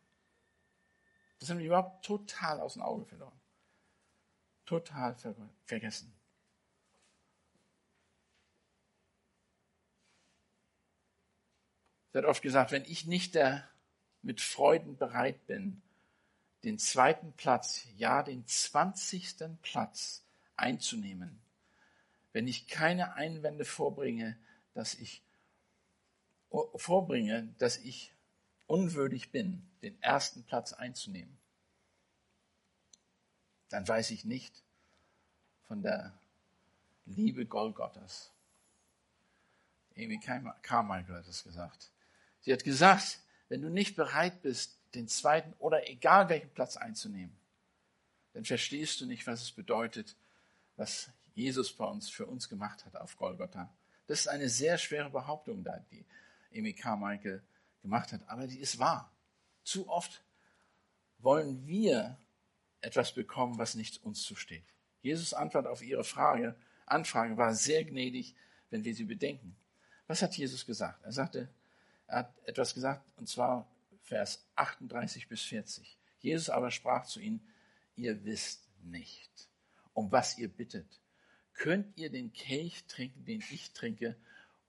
Das 1.38 1.52
haben 1.52 1.60
die 1.60 1.68
überhaupt 1.68 2.04
total 2.04 2.60
aus 2.62 2.74
dem 2.74 2.82
Auge 2.82 3.06
verloren. 3.06 3.40
Total 4.66 5.14
ver 5.14 5.36
vergessen. 5.66 6.12
Es 12.08 12.14
wird 12.16 12.26
oft 12.26 12.42
gesagt, 12.42 12.72
wenn 12.72 12.86
ich 12.86 13.06
nicht 13.06 13.36
der 13.36 13.70
mit 14.24 14.42
Freuden 14.42 14.98
bereit 14.98 15.46
bin, 15.46 15.84
den 16.68 16.80
zweiten 16.80 17.32
Platz, 17.32 17.88
ja 17.96 18.24
den 18.24 18.46
zwanzigsten 18.46 19.58
Platz 19.62 20.26
einzunehmen, 20.58 21.40
wenn 22.34 22.46
ich 22.46 22.68
keine 22.68 23.14
Einwände 23.14 23.64
vorbringe, 23.64 24.38
dass 24.74 24.94
ich 24.94 25.24
vorbringe, 26.76 27.56
dass 27.58 27.78
ich 27.78 28.12
unwürdig 28.66 29.32
bin, 29.32 29.66
den 29.82 30.02
ersten 30.04 30.44
Platz 30.44 30.74
einzunehmen, 30.74 31.38
dann 33.70 33.88
weiß 33.88 34.12
ich 34.12 34.26
nicht 34.26 34.62
von 35.70 35.82
der 35.82 36.20
Liebe 37.06 37.46
Golgottas. 37.46 38.34
Amy 39.96 40.20
Carmichael 40.20 41.16
hat 41.16 41.28
es 41.30 41.46
gesagt. 41.46 41.92
Sie 42.42 42.52
hat 42.52 42.66
gesagt, 42.66 43.22
wenn 43.48 43.62
du 43.62 43.70
nicht 43.70 43.96
bereit 43.96 44.42
bist, 44.42 44.77
den 44.95 45.08
zweiten 45.08 45.54
oder 45.60 45.89
egal 45.89 46.30
welchen 46.30 46.50
Platz 46.50 46.78
einzunehmen, 46.78 47.36
dann 48.34 48.45
verstehst 48.45 49.02
du 49.02 49.06
nicht, 49.06 49.26
was 49.28 49.41
es 49.41 49.52
bedeutet, 49.52 50.15
was 50.76 51.10
Jesus 51.34 51.73
bei 51.73 51.86
uns 51.86 52.10
für 52.10 52.26
uns 52.26 52.50
gemacht 52.50 52.86
hat 52.86 52.95
auf 52.95 53.17
Golgotha. 53.17 53.71
Das 54.08 54.21
ist 54.21 54.28
eine 54.28 54.50
sehr 54.50 54.78
schwere 54.78 55.10
Behauptung 55.10 55.65
die 55.91 56.06
Amy 56.58 56.73
Carmichael 56.73 57.41
gemacht 57.82 58.12
hat, 58.13 58.21
aber 58.28 58.47
die 58.47 58.60
ist 58.60 58.80
wahr. 58.80 59.12
Zu 59.63 59.89
oft 59.89 60.23
wollen 61.19 61.65
wir 61.67 62.17
etwas 62.82 63.13
bekommen, 63.13 63.58
was 63.58 63.76
nicht 63.76 64.04
uns 64.04 64.23
zusteht. 64.23 64.63
Jesus 65.02 65.34
Antwort 65.34 65.67
auf 65.67 65.82
ihre 65.82 66.04
Frage, 66.04 66.56
Anfrage 66.86 67.38
war 67.38 67.54
sehr 67.54 67.84
gnädig, 67.84 68.36
wenn 68.69 68.84
wir 68.84 68.95
sie 68.95 69.04
bedenken. 69.04 69.56
Was 70.08 70.21
hat 70.21 70.38
Jesus 70.38 70.65
gesagt? 70.65 71.04
Er 71.04 71.12
sagte, 71.12 71.50
er 72.08 72.19
hat 72.19 72.34
etwas 72.45 72.73
gesagt, 72.73 73.04
und 73.17 73.28
zwar 73.28 73.67
Vers 74.08 74.48
38 74.56 75.28
bis 75.28 75.41
40. 75.43 75.98
Jesus 76.20 76.50
aber 76.50 76.72
sprach 76.72 77.06
zu 77.06 77.20
ihnen, 77.20 77.46
ihr 77.98 78.24
wisst 78.24 78.65
nicht, 78.82 79.50
um 79.93 80.13
was 80.13 80.38
ihr 80.38 80.48
bittet. 80.48 81.02
Könnt 81.54 81.98
ihr 81.98 82.10
den 82.10 82.32
Kelch 82.32 82.86
trinken, 82.86 83.26
den 83.26 83.43
ich 83.52 83.74
trinke, 83.74 84.15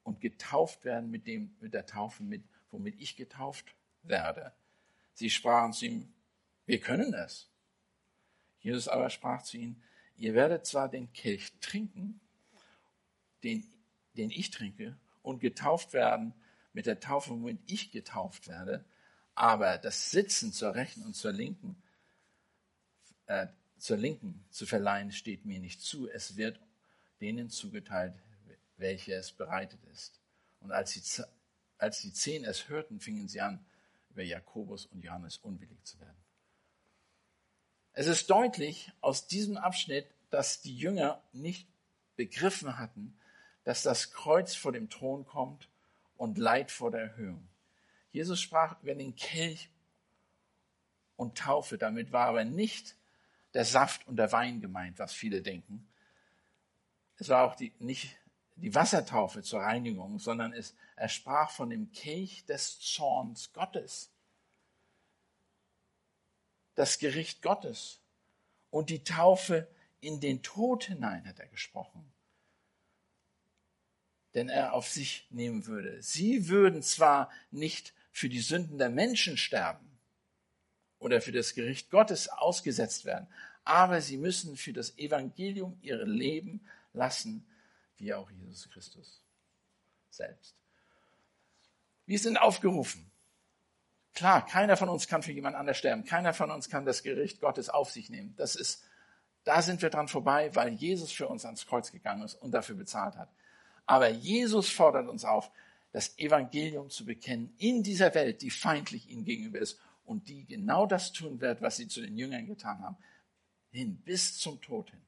und 0.03 0.21
getauft 0.21 0.85
werden 0.85 1.11
mit, 1.13 1.29
dem, 1.29 1.55
mit 1.61 1.73
der 1.73 1.87
Taufe, 1.87 2.25
mit, 2.25 2.43
womit 2.73 3.01
ich 3.01 3.15
getauft 3.15 3.77
werde. 4.03 4.53
Sie 5.15 5.31
sprachen 5.31 5.73
zu 5.73 5.87
ihm, 5.87 6.13
wir 6.67 6.81
können 6.81 7.15
es. 7.15 7.49
Jesus 8.59 8.89
aber 8.89 9.09
sprach 9.09 9.43
zu 9.43 9.57
ihnen, 9.57 9.81
ihr 10.17 10.35
werdet 10.35 10.67
zwar 10.67 10.89
den 10.89 11.13
Kelch 11.13 11.53
trinken, 11.61 12.19
den, 13.45 13.65
den 14.15 14.31
ich 14.31 14.51
trinke, 14.51 14.97
und 15.23 15.39
getauft 15.39 15.93
werden 15.93 16.35
mit 16.73 16.87
der 16.87 16.99
Taufe, 16.99 17.31
womit 17.31 17.61
ich 17.67 17.93
getauft 17.93 18.49
werde, 18.49 18.85
aber 19.39 19.79
das 19.79 20.11
Sitzen 20.11 20.53
zur 20.53 20.75
Rechten 20.75 21.05
und 21.05 21.15
zur 21.15 21.33
Linken, 21.33 21.81
äh, 23.27 23.47
zur 23.79 23.97
Linken 23.97 24.45
zu 24.51 24.67
verleihen, 24.67 25.13
steht 25.13 25.45
mir 25.45 25.61
nicht 25.61 25.81
zu. 25.81 26.09
Es 26.11 26.37
wird 26.37 26.59
denen 27.21 27.49
zugeteilt, 27.49 28.15
welche 28.79 29.15
es 29.15 29.31
bereitet 29.31 29.79
ist. 29.93 30.21
Und 30.59 30.73
als 30.73 30.93
die, 30.93 31.23
als 31.79 32.01
die 32.01 32.13
zehn 32.13 32.45
es 32.45 32.69
hörten, 32.69 32.99
fingen 32.99 33.29
sie 33.29 33.41
an, 33.41 33.65
über 34.11 34.25
Jakobus 34.25 34.87
und 34.87 35.05
Johannes 35.05 35.37
unwillig 35.39 35.85
zu 35.85 36.01
werden. 36.01 36.19
Es 37.93 38.09
ist 38.09 38.31
deutlich 38.31 38.91
aus 39.01 39.29
diesem 39.29 39.57
Abschnitt, 39.57 40.07
dass 40.31 40.63
die 40.63 40.77
Jünger 40.77 41.23
nicht 41.33 41.69
begriffen 42.17 42.77
hatten, 42.77 43.17
dass 43.63 43.85
das 43.85 44.11
Kreuz 44.11 44.57
vor 44.57 44.73
dem 44.73 44.91
Thron 44.91 45.25
kommt 45.25 45.69
und 46.17 46.39
Leid 46.39 46.73
vor 46.73 46.91
der 46.91 47.03
Erhöhung. 47.03 47.49
Jesus 48.11 48.41
sprach 48.41 48.81
über 48.83 48.95
den 48.95 49.15
Kelch 49.17 49.71
und 51.17 51.39
Taufe. 51.39 51.79
Damit 51.79 52.13
war 52.13 52.27
aber 52.27 52.45
nicht 52.45 52.97
der 53.55 53.65
Saft 53.65 54.07
und 54.07 54.17
der 54.17 54.33
Wein 54.33 54.61
gemeint, 54.61 54.99
was 54.99 55.13
viele 55.13 55.43
denken. 55.43 55.89
Es 57.17 57.29
war 57.29 57.45
auch 57.45 57.57
die, 57.57 57.73
nicht 57.79 58.17
die 58.57 58.75
Wassertaufe 58.75 59.43
zur 59.43 59.61
Reinigung, 59.61 60.19
sondern 60.19 60.53
es, 60.53 60.75
er 60.97 61.09
sprach 61.09 61.51
von 61.51 61.71
dem 61.71 61.93
Kelch 61.93 62.45
des 62.47 62.81
Zorns 62.81 63.53
Gottes 63.53 64.11
das 66.79 66.99
Gericht 67.01 67.43
Gottes 67.43 68.01
und 68.71 68.89
die 68.89 69.03
Taufe 69.03 69.67
in 70.01 70.21
den 70.21 70.43
Tod 70.45 70.85
hinein 70.85 71.27
hat 71.27 71.41
er 71.41 71.49
gesprochen. 71.49 72.13
Denn 74.35 74.49
er 74.49 74.75
auf 74.75 74.89
sich 74.89 75.27
nehmen 75.31 75.67
würde. 75.67 76.01
Sie 76.03 76.49
würden 76.49 76.85
zwar 76.85 77.31
nicht 77.51 77.95
für 78.19 78.29
die 78.29 78.41
Sünden 78.41 78.79
der 78.79 78.91
Menschen 78.91 79.37
sterben 79.37 79.87
oder 80.99 81.21
für 81.21 81.33
das 81.33 81.55
Gericht 81.55 81.91
Gottes 81.91 82.29
ausgesetzt 82.29 83.05
werden, 83.05 83.29
aber 83.65 84.01
sie 84.01 84.17
müssen 84.17 84.57
für 84.57 84.73
das 84.73 84.99
Evangelium 84.99 85.79
ihr 85.83 86.05
Leben 86.05 86.67
lassen, 86.93 87.47
wie 87.97 88.13
auch 88.13 88.31
Jesus 88.31 88.69
Christus 88.71 89.23
selbst. 90.11 90.57
Wir 92.07 92.19
sind 92.19 92.39
aufgerufen, 92.39 93.09
Klar, 94.15 94.45
keiner 94.45 94.77
von 94.77 94.89
uns 94.89 95.07
kann 95.07 95.23
für 95.23 95.31
jemand 95.31 95.55
anders 95.55 95.79
sterben. 95.79 96.05
Keiner 96.05 96.35
von 96.35 96.51
uns 96.51 96.69
kann 96.69 96.85
das 96.85 97.05
Gericht 97.05 97.41
Gottes 97.41 97.69
auf 97.69 97.93
sich 97.93 98.11
nehmen. 98.11 98.35
Das 98.37 98.57
ist, 98.57 98.83
da 99.45 99.63
sind 99.63 99.81
wir 99.81 99.91
dran 99.91 100.09
vorbei, 100.09 100.51
weil 100.57 100.71
Jesus 100.71 101.13
für 101.13 101.29
uns 101.29 101.45
ans 101.45 101.67
Kreuz 101.67 101.93
gegangen 101.93 102.23
ist 102.25 102.35
und 102.35 102.51
dafür 102.51 102.75
bezahlt 102.75 103.15
hat. 103.15 103.29
Aber 103.87 104.09
Jesus 104.09 104.71
fordert 104.71 105.07
uns 105.07 105.25
auf, 105.25 105.53
das 105.93 106.19
Evangelium 106.19 106.91
zu 106.91 107.05
bekennen 107.05 107.55
in 107.59 107.83
dieser 107.83 108.15
Welt, 108.15 108.43
die 108.43 108.51
feindlich 108.51 109.09
ihm 109.09 109.25
gegenüber 109.25 109.59
ist 109.59 109.81
und 110.05 110.29
die 110.29 110.47
genau 110.47 110.87
das 110.87 111.13
tun 111.13 111.41
wird, 111.41 111.63
was 111.63 111.77
sie 111.77 111.89
zu 111.89 112.01
den 112.01 112.17
Jüngern 112.17 112.47
getan 112.47 112.83
haben. 112.83 112.97
Hin, 113.71 113.97
bis 114.03 114.39
zum 114.39 114.61
Tod 114.61 114.91
hin. 114.91 115.03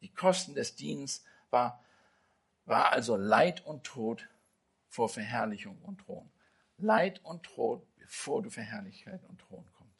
Die 0.00 0.12
Kosten 0.12 0.54
des 0.54 0.74
Dienstes 0.76 1.24
war, 1.50 1.82
war 2.64 2.92
also 2.92 3.16
Leid 3.16 3.64
und 3.64 3.84
Tod 3.84 4.28
vor 4.88 5.08
Verherrlichung 5.08 5.80
und 5.82 5.98
Thron. 6.00 6.30
Leid 6.76 7.24
und 7.24 7.42
Tod, 7.42 7.86
bevor 7.96 8.42
du 8.42 8.50
für 8.50 8.62
Herrlichkeit 8.62 9.22
und 9.24 9.40
Thron 9.40 9.64
kommst. 9.76 9.94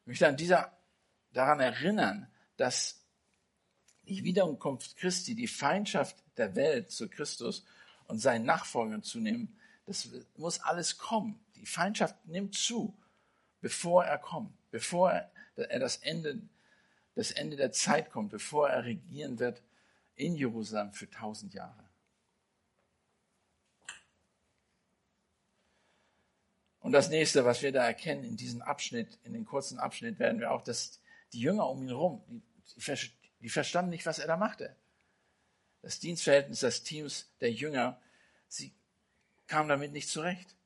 Ich 0.00 0.06
möchte 0.06 0.28
an 0.28 0.36
dieser, 0.36 0.76
daran 1.32 1.60
erinnern, 1.60 2.30
dass 2.56 3.05
die 4.08 4.24
Wiederkunft 4.24 4.96
Christi, 4.96 5.34
die 5.34 5.48
Feindschaft 5.48 6.16
der 6.36 6.54
Welt 6.54 6.90
zu 6.90 7.08
Christus 7.08 7.64
und 8.06 8.18
seinen 8.18 8.44
Nachfolgern 8.44 9.02
zunehmen, 9.02 9.56
das 9.86 10.08
muss 10.36 10.60
alles 10.60 10.98
kommen. 10.98 11.38
Die 11.56 11.66
Feindschaft 11.66 12.14
nimmt 12.26 12.54
zu, 12.54 12.96
bevor 13.60 14.04
er 14.04 14.18
kommt, 14.18 14.52
bevor 14.70 15.10
er 15.10 15.78
das 15.78 15.96
Ende, 15.98 16.40
das 17.14 17.30
Ende 17.30 17.56
der 17.56 17.72
Zeit 17.72 18.10
kommt, 18.10 18.30
bevor 18.30 18.68
er 18.68 18.84
regieren 18.84 19.38
wird 19.38 19.62
in 20.16 20.34
Jerusalem 20.34 20.92
für 20.92 21.08
tausend 21.10 21.54
Jahre. 21.54 21.84
Und 26.80 26.92
das 26.92 27.10
nächste, 27.10 27.44
was 27.44 27.62
wir 27.62 27.72
da 27.72 27.84
erkennen 27.84 28.22
in 28.22 28.36
diesem 28.36 28.62
Abschnitt, 28.62 29.18
in 29.24 29.32
den 29.32 29.44
kurzen 29.44 29.78
Abschnitt, 29.80 30.20
werden 30.20 30.38
wir 30.38 30.52
auch, 30.52 30.62
dass 30.62 31.00
die 31.32 31.40
Jünger 31.40 31.68
um 31.68 31.82
ihn 31.82 31.88
herum, 31.88 32.22
die, 32.28 32.40
die 33.40 33.48
verstanden 33.48 33.90
nicht, 33.90 34.06
was 34.06 34.18
er 34.18 34.26
da 34.26 34.36
machte. 34.36 34.74
Das 35.82 36.00
Dienstverhältnis 36.00 36.60
des 36.60 36.82
Teams 36.82 37.28
der 37.40 37.52
Jünger, 37.52 38.00
sie 38.48 38.72
kamen 39.46 39.68
damit 39.68 39.92
nicht 39.92 40.08
zurecht. 40.08 40.56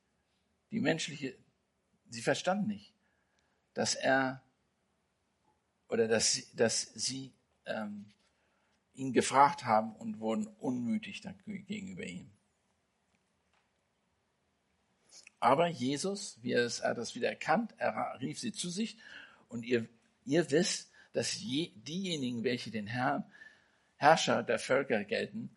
Die 0.71 0.81
menschliche, 0.81 1.37
sie 2.09 2.23
verstanden 2.23 2.69
nicht, 2.69 2.93
dass 3.75 3.95
er 3.95 4.43
oder 5.89 6.07
dass, 6.07 6.41
dass 6.55 6.83
sie 6.95 7.33
ähm, 7.67 8.07
ihn 8.95 9.13
gefragt 9.13 9.65
haben 9.65 9.95
und 9.97 10.21
wurden 10.21 10.47
unmütig 10.47 11.23
gegenüber 11.67 12.05
ihm. 12.05 12.31
Aber 15.41 15.67
Jesus, 15.69 16.39
wie 16.43 16.53
er, 16.53 16.65
es, 16.65 16.81
er 16.81 16.91
hat 16.91 16.99
das 16.99 17.15
wieder 17.15 17.29
erkannt, 17.29 17.75
er 17.79 18.19
rief 18.21 18.39
sie 18.39 18.53
zu 18.53 18.69
sich 18.69 18.99
und 19.49 19.65
ihr, 19.65 19.89
ihr 20.27 20.51
wisst, 20.51 20.90
dass 21.13 21.41
je, 21.41 21.71
diejenigen, 21.75 22.45
welche 22.45 22.71
den 22.71 22.87
Herrn, 22.87 23.25
Herrscher 23.97 24.43
der 24.43 24.59
Völker 24.59 25.05
gelten, 25.05 25.51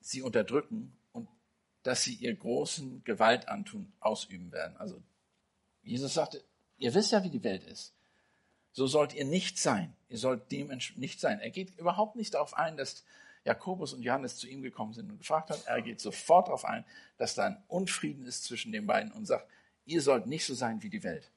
sie 0.00 0.22
unterdrücken 0.22 0.92
und 1.12 1.28
dass 1.82 2.02
sie 2.02 2.14
ihr 2.14 2.34
großen 2.34 3.02
Gewalt 3.04 3.48
antun, 3.48 3.92
ausüben 4.00 4.52
werden. 4.52 4.76
Also 4.76 5.02
Jesus 5.82 6.14
sagte, 6.14 6.42
ihr 6.78 6.94
wisst 6.94 7.12
ja, 7.12 7.24
wie 7.24 7.30
die 7.30 7.44
Welt 7.44 7.64
ist. 7.64 7.92
So 8.72 8.86
sollt 8.86 9.14
ihr 9.14 9.24
nicht 9.24 9.58
sein. 9.58 9.94
Ihr 10.08 10.18
sollt 10.18 10.52
dem 10.52 10.68
nicht 10.96 11.20
sein. 11.20 11.40
Er 11.40 11.50
geht 11.50 11.78
überhaupt 11.78 12.16
nicht 12.16 12.34
darauf 12.34 12.54
ein, 12.54 12.76
dass 12.76 13.04
Jakobus 13.44 13.94
und 13.94 14.02
Johannes 14.02 14.36
zu 14.36 14.48
ihm 14.48 14.60
gekommen 14.60 14.92
sind 14.92 15.10
und 15.10 15.18
gefragt 15.18 15.50
haben. 15.50 15.62
Er 15.66 15.80
geht 15.80 16.00
sofort 16.00 16.48
darauf 16.48 16.64
ein, 16.64 16.84
dass 17.16 17.34
da 17.34 17.46
ein 17.46 17.62
Unfrieden 17.68 18.26
ist 18.26 18.44
zwischen 18.44 18.72
den 18.72 18.86
beiden 18.86 19.12
und 19.12 19.24
sagt, 19.24 19.48
ihr 19.86 20.02
sollt 20.02 20.26
nicht 20.26 20.44
so 20.44 20.54
sein 20.54 20.82
wie 20.82 20.90
die 20.90 21.04
Welt. 21.04 21.30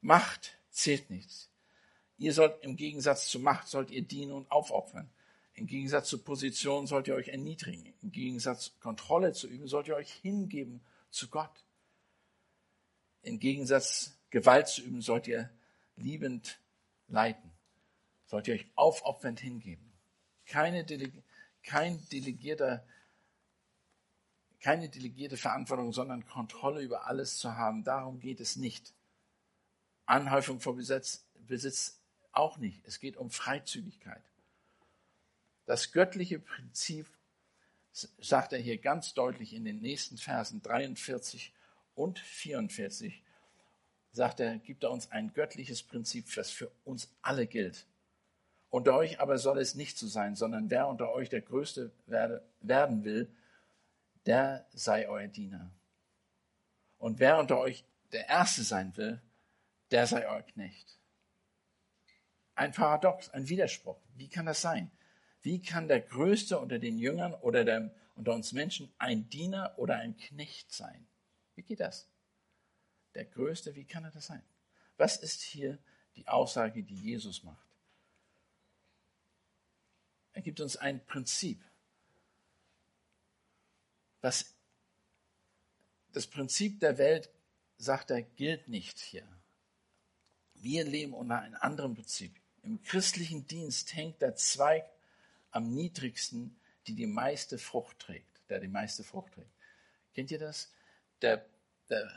Macht 0.00 0.58
zählt 0.70 1.08
nichts. 1.08 1.49
Ihr 2.20 2.32
sollt 2.32 2.62
im 2.62 2.76
Gegensatz 2.76 3.26
zu 3.26 3.40
Macht 3.40 3.66
sollt 3.66 3.90
ihr 3.90 4.02
dienen 4.02 4.30
und 4.30 4.48
aufopfern. 4.52 5.10
Im 5.54 5.66
Gegensatz 5.66 6.08
zu 6.08 6.22
Position 6.22 6.86
sollt 6.86 7.08
ihr 7.08 7.16
euch 7.16 7.28
erniedrigen. 7.28 7.92
Im 8.00 8.12
Gegensatz 8.12 8.78
Kontrolle 8.78 9.32
zu 9.32 9.48
üben 9.48 9.66
sollt 9.66 9.88
ihr 9.88 9.96
euch 9.96 10.12
hingeben 10.12 10.80
zu 11.10 11.28
Gott. 11.28 11.64
Im 13.22 13.40
Gegensatz 13.40 14.16
Gewalt 14.30 14.68
zu 14.68 14.82
üben 14.82 15.02
sollt 15.02 15.26
ihr 15.26 15.50
liebend 15.96 16.60
leiten. 17.08 17.50
Sollt 18.26 18.46
ihr 18.46 18.54
euch 18.54 18.66
aufopfernd 18.76 19.40
hingeben 19.40 19.90
keine, 20.50 20.84
kein 21.62 22.08
delegierter, 22.08 22.84
keine 24.60 24.88
delegierte 24.88 25.36
Verantwortung, 25.36 25.92
sondern 25.92 26.26
Kontrolle 26.26 26.82
über 26.82 27.06
alles 27.06 27.38
zu 27.38 27.56
haben. 27.56 27.84
Darum 27.84 28.18
geht 28.18 28.40
es 28.40 28.56
nicht. 28.56 28.92
Anhäufung 30.06 30.60
von 30.60 30.76
Besitz, 30.76 31.24
Besitz 31.46 31.99
auch 32.32 32.58
nicht. 32.58 32.80
Es 32.86 33.00
geht 33.00 33.16
um 33.16 33.30
Freizügigkeit. 33.30 34.22
Das 35.66 35.92
göttliche 35.92 36.38
Prinzip 36.38 37.06
sagt 37.92 38.52
er 38.52 38.58
hier 38.58 38.78
ganz 38.78 39.14
deutlich 39.14 39.52
in 39.52 39.64
den 39.64 39.80
nächsten 39.80 40.16
Versen 40.16 40.62
43 40.62 41.52
und 41.94 42.18
44, 42.18 43.22
sagt 44.12 44.40
er, 44.40 44.58
gibt 44.58 44.84
er 44.84 44.90
uns 44.90 45.10
ein 45.10 45.32
göttliches 45.32 45.82
Prinzip, 45.82 46.32
das 46.34 46.50
für 46.50 46.70
uns 46.84 47.08
alle 47.22 47.46
gilt. 47.46 47.86
Unter 48.70 48.94
euch 48.94 49.20
aber 49.20 49.38
soll 49.38 49.58
es 49.58 49.74
nicht 49.74 49.98
so 49.98 50.06
sein, 50.06 50.36
sondern 50.36 50.70
wer 50.70 50.86
unter 50.86 51.12
euch 51.12 51.28
der 51.28 51.40
Größte 51.40 51.90
werde, 52.06 52.44
werden 52.60 53.04
will, 53.04 53.28
der 54.26 54.66
sei 54.72 55.08
euer 55.08 55.26
Diener. 55.26 55.70
Und 56.98 57.18
wer 57.18 57.38
unter 57.38 57.58
euch 57.58 57.84
der 58.12 58.28
Erste 58.28 58.62
sein 58.62 58.96
will, 58.96 59.20
der 59.90 60.06
sei 60.06 60.28
euer 60.28 60.42
Knecht. 60.42 60.99
Ein 62.60 62.72
Paradox, 62.72 63.30
ein 63.30 63.48
Widerspruch. 63.48 63.96
Wie 64.16 64.28
kann 64.28 64.44
das 64.44 64.60
sein? 64.60 64.90
Wie 65.40 65.62
kann 65.62 65.88
der 65.88 66.02
Größte 66.02 66.58
unter 66.58 66.78
den 66.78 66.98
Jüngern 66.98 67.32
oder 67.32 67.64
der, 67.64 67.90
unter 68.16 68.34
uns 68.34 68.52
Menschen 68.52 68.92
ein 68.98 69.30
Diener 69.30 69.72
oder 69.78 69.96
ein 69.96 70.14
Knecht 70.18 70.70
sein? 70.70 71.06
Wie 71.54 71.62
geht 71.62 71.80
das? 71.80 72.06
Der 73.14 73.24
Größte, 73.24 73.74
wie 73.76 73.86
kann 73.86 74.04
er 74.04 74.10
das 74.10 74.26
sein? 74.26 74.42
Was 74.98 75.16
ist 75.16 75.40
hier 75.40 75.78
die 76.16 76.28
Aussage, 76.28 76.82
die 76.82 76.96
Jesus 76.96 77.44
macht? 77.44 77.66
Er 80.34 80.42
gibt 80.42 80.60
uns 80.60 80.76
ein 80.76 81.02
Prinzip, 81.06 81.64
was 84.20 84.54
das 86.12 86.26
Prinzip 86.26 86.78
der 86.80 86.98
Welt, 86.98 87.30
sagt 87.78 88.10
er, 88.10 88.20
gilt 88.20 88.68
nicht 88.68 88.98
hier. 88.98 89.26
Wir 90.52 90.84
leben 90.84 91.14
unter 91.14 91.40
einem 91.40 91.56
anderen 91.58 91.94
Prinzip. 91.94 92.38
Im 92.62 92.82
christlichen 92.82 93.46
Dienst 93.46 93.94
hängt 93.94 94.20
der 94.20 94.34
Zweig 94.34 94.84
am 95.50 95.74
niedrigsten, 95.74 96.56
die 96.86 96.94
die 96.94 97.06
meiste 97.06 97.58
Frucht 97.58 97.98
trägt, 97.98 98.40
der 98.48 98.60
die 98.60 98.68
meiste 98.68 99.04
Frucht 99.04 99.34
trägt. 99.34 99.50
Kennt 100.14 100.30
ihr 100.30 100.38
das? 100.38 100.72
Der, 101.22 101.44
der, 101.88 102.10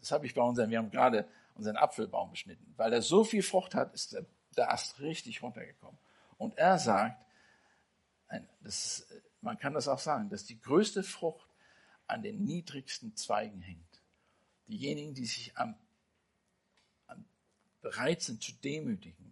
das 0.00 0.12
habe 0.12 0.26
ich 0.26 0.34
bei 0.34 0.42
unseren, 0.42 0.70
wir 0.70 0.78
haben 0.78 0.90
gerade 0.90 1.28
unseren 1.54 1.76
Apfelbaum 1.76 2.30
beschnitten. 2.30 2.74
Weil 2.76 2.92
er 2.92 3.02
so 3.02 3.24
viel 3.24 3.42
Frucht 3.42 3.74
hat, 3.74 3.94
ist 3.94 4.12
der, 4.12 4.26
der 4.56 4.72
Ast 4.72 5.00
richtig 5.00 5.42
runtergekommen. 5.42 5.98
Und 6.38 6.56
er 6.56 6.78
sagt, 6.78 7.22
das, 8.62 9.06
man 9.40 9.58
kann 9.58 9.74
das 9.74 9.88
auch 9.88 9.98
sagen, 9.98 10.28
dass 10.28 10.44
die 10.44 10.60
größte 10.60 11.02
Frucht 11.02 11.48
an 12.06 12.22
den 12.22 12.44
niedrigsten 12.44 13.16
Zweigen 13.16 13.60
hängt. 13.60 14.02
Diejenigen, 14.66 15.14
die 15.14 15.26
sich 15.26 15.56
am, 15.56 15.74
am 17.06 17.24
bereit 17.82 18.22
sind 18.22 18.42
zu 18.42 18.52
demütigen, 18.52 19.29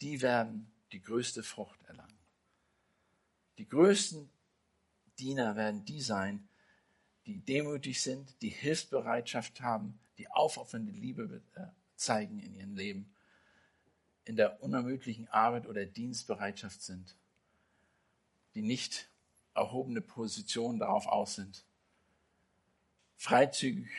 die 0.00 0.22
werden 0.22 0.70
die 0.92 1.00
größte 1.00 1.42
Frucht 1.42 1.82
erlangen. 1.84 2.18
Die 3.58 3.68
größten 3.68 4.30
Diener 5.18 5.56
werden 5.56 5.84
die 5.84 6.00
sein, 6.00 6.48
die 7.26 7.38
demütig 7.38 8.02
sind, 8.02 8.40
die 8.42 8.48
Hilfsbereitschaft 8.48 9.60
haben, 9.60 9.98
die 10.18 10.28
aufopfernde 10.28 10.92
Liebe 10.92 11.42
äh, 11.54 11.66
zeigen 11.96 12.40
in 12.40 12.54
ihrem 12.54 12.74
Leben, 12.74 13.14
in 14.24 14.36
der 14.36 14.62
unermüdlichen 14.62 15.28
Arbeit 15.28 15.66
oder 15.66 15.84
Dienstbereitschaft 15.84 16.82
sind, 16.82 17.16
die 18.54 18.62
nicht 18.62 19.10
erhobene 19.54 20.00
Positionen 20.00 20.78
darauf 20.78 21.06
aus 21.06 21.34
sind, 21.34 21.64
freizügig 23.16 23.90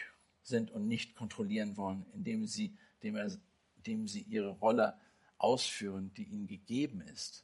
sind 0.41 0.71
und 0.71 0.87
nicht 0.87 1.15
kontrollieren 1.15 1.77
wollen, 1.77 2.05
indem 2.13 2.47
sie, 2.47 2.75
indem 3.01 4.07
sie 4.07 4.21
ihre 4.21 4.49
Rolle 4.49 4.99
ausführen, 5.43 6.13
die 6.15 6.23
ihnen 6.23 6.47
gegeben 6.47 7.01
ist. 7.01 7.43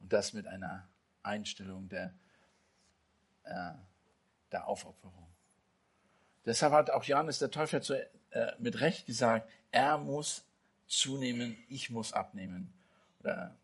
Und 0.00 0.12
das 0.12 0.32
mit 0.32 0.46
einer 0.46 0.88
Einstellung 1.22 1.88
der, 1.88 2.14
äh, 3.44 3.72
der 4.52 4.66
Aufopferung. 4.66 5.26
Deshalb 6.44 6.72
hat 6.72 6.90
auch 6.90 7.04
Johannes 7.04 7.38
der 7.38 7.50
Täufer 7.50 7.82
zu, 7.82 7.94
äh, 8.30 8.52
mit 8.58 8.80
Recht 8.80 9.06
gesagt, 9.06 9.48
er 9.70 9.98
muss 9.98 10.44
zunehmen, 10.86 11.56
ich 11.68 11.90
muss 11.90 12.12
abnehmen. 12.12 12.72
Oder 13.20 13.54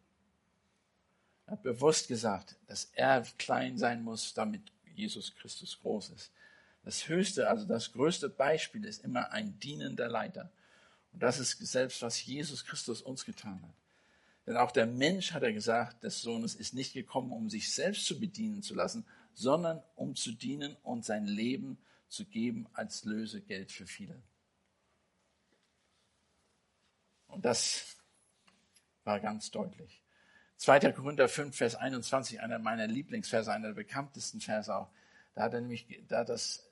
er 1.47 1.53
hat 1.53 1.63
bewusst 1.63 2.09
gesagt, 2.09 2.57
dass 2.67 2.91
er 2.95 3.23
klein 3.39 3.79
sein 3.79 4.03
muss, 4.03 4.35
damit 4.35 4.63
Jesus 4.95 5.35
Christus 5.37 5.79
groß 5.81 6.11
ist. 6.11 6.31
Das 6.85 7.09
höchste, 7.09 7.49
also 7.49 7.67
das 7.67 7.93
größte 7.93 8.29
Beispiel 8.29 8.85
ist 8.85 9.03
immer 9.03 9.33
ein 9.33 9.59
dienender 9.59 10.09
Leiter. 10.09 10.51
Und 11.17 11.23
das 11.23 11.39
ist 11.39 11.57
selbst, 11.61 12.03
was 12.03 12.27
Jesus 12.27 12.67
Christus 12.67 13.01
uns 13.01 13.25
getan 13.25 13.63
hat. 13.63 13.75
Denn 14.47 14.59
auch 14.59 14.71
der 14.71 14.85
Mensch, 14.85 15.33
hat 15.33 15.43
er 15.43 15.55
gesagt, 15.55 16.05
des 16.05 16.21
Sohnes 16.21 16.55
ist 16.55 16.75
nicht 16.75 16.93
gekommen, 16.93 17.33
um 17.33 17.49
sich 17.49 17.73
selbst 17.73 18.05
zu 18.05 18.21
bedienen 18.21 18.63
zu 18.63 18.75
lassen, 18.75 19.07
sondern 19.33 19.83
um 19.95 20.15
zu 20.15 20.33
dienen 20.33 20.77
und 20.83 21.07
sein 21.07 21.25
Leben 21.25 21.79
zu 22.11 22.27
geben 22.27 22.67
als 22.75 23.05
Lösegeld 23.05 23.73
für 23.73 23.87
viele. 23.87 24.21
Und 27.29 27.47
das 27.47 27.97
war 29.05 29.19
ganz 29.19 29.51
deutlich. 29.51 30.03
2. 30.59 30.93
Korinther 30.93 31.31
5, 31.31 31.57
Vers 31.57 31.77
21, 31.77 32.43
einer 32.43 32.59
meiner 32.59 32.89
Lieblingsverse, 32.89 33.51
einer 33.51 33.69
der 33.69 33.75
bekanntesten 33.75 34.43
Verse 34.43 34.77
auch. 34.77 34.91
Da 35.35 35.45
hat 35.45 35.55
er 35.55 35.63
nämlich 35.63 35.87
da 36.09 36.25
das 36.25 36.69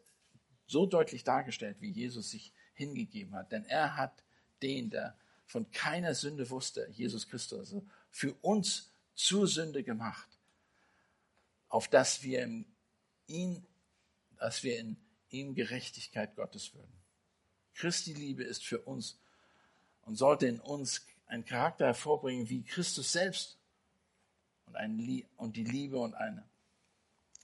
so 0.66 0.84
deutlich 0.84 1.24
dargestellt, 1.24 1.78
wie 1.80 1.92
Jesus 1.92 2.30
sich 2.30 2.52
hingegeben 2.74 3.34
hat. 3.34 3.50
Denn 3.50 3.64
er 3.64 3.96
hat 3.96 4.22
den, 4.64 4.90
der 4.90 5.14
von 5.46 5.70
keiner 5.70 6.14
Sünde 6.14 6.48
wusste, 6.50 6.88
Jesus 6.92 7.28
Christus, 7.28 7.58
also 7.58 7.86
für 8.10 8.34
uns 8.42 8.90
zur 9.14 9.46
Sünde 9.46 9.82
gemacht, 9.82 10.28
auf 11.68 11.88
dass 11.88 12.22
wir 12.22 12.42
in 12.42 12.64
ihn, 13.26 13.64
dass 14.38 14.62
wir 14.62 14.78
in 14.78 14.96
ihm 15.30 15.54
Gerechtigkeit 15.54 16.34
Gottes 16.34 16.74
würden. 16.74 16.92
Christi 17.74 18.12
Liebe 18.12 18.44
ist 18.44 18.64
für 18.64 18.80
uns 18.80 19.18
und 20.02 20.16
sollte 20.16 20.46
in 20.46 20.60
uns 20.60 21.06
einen 21.26 21.44
Charakter 21.44 21.86
hervorbringen 21.86 22.48
wie 22.48 22.62
Christus 22.62 23.12
selbst 23.12 23.56
und, 24.66 24.76
ein, 24.76 25.24
und 25.36 25.56
die 25.56 25.64
Liebe 25.64 25.98
und 25.98 26.14
eine, 26.14 26.44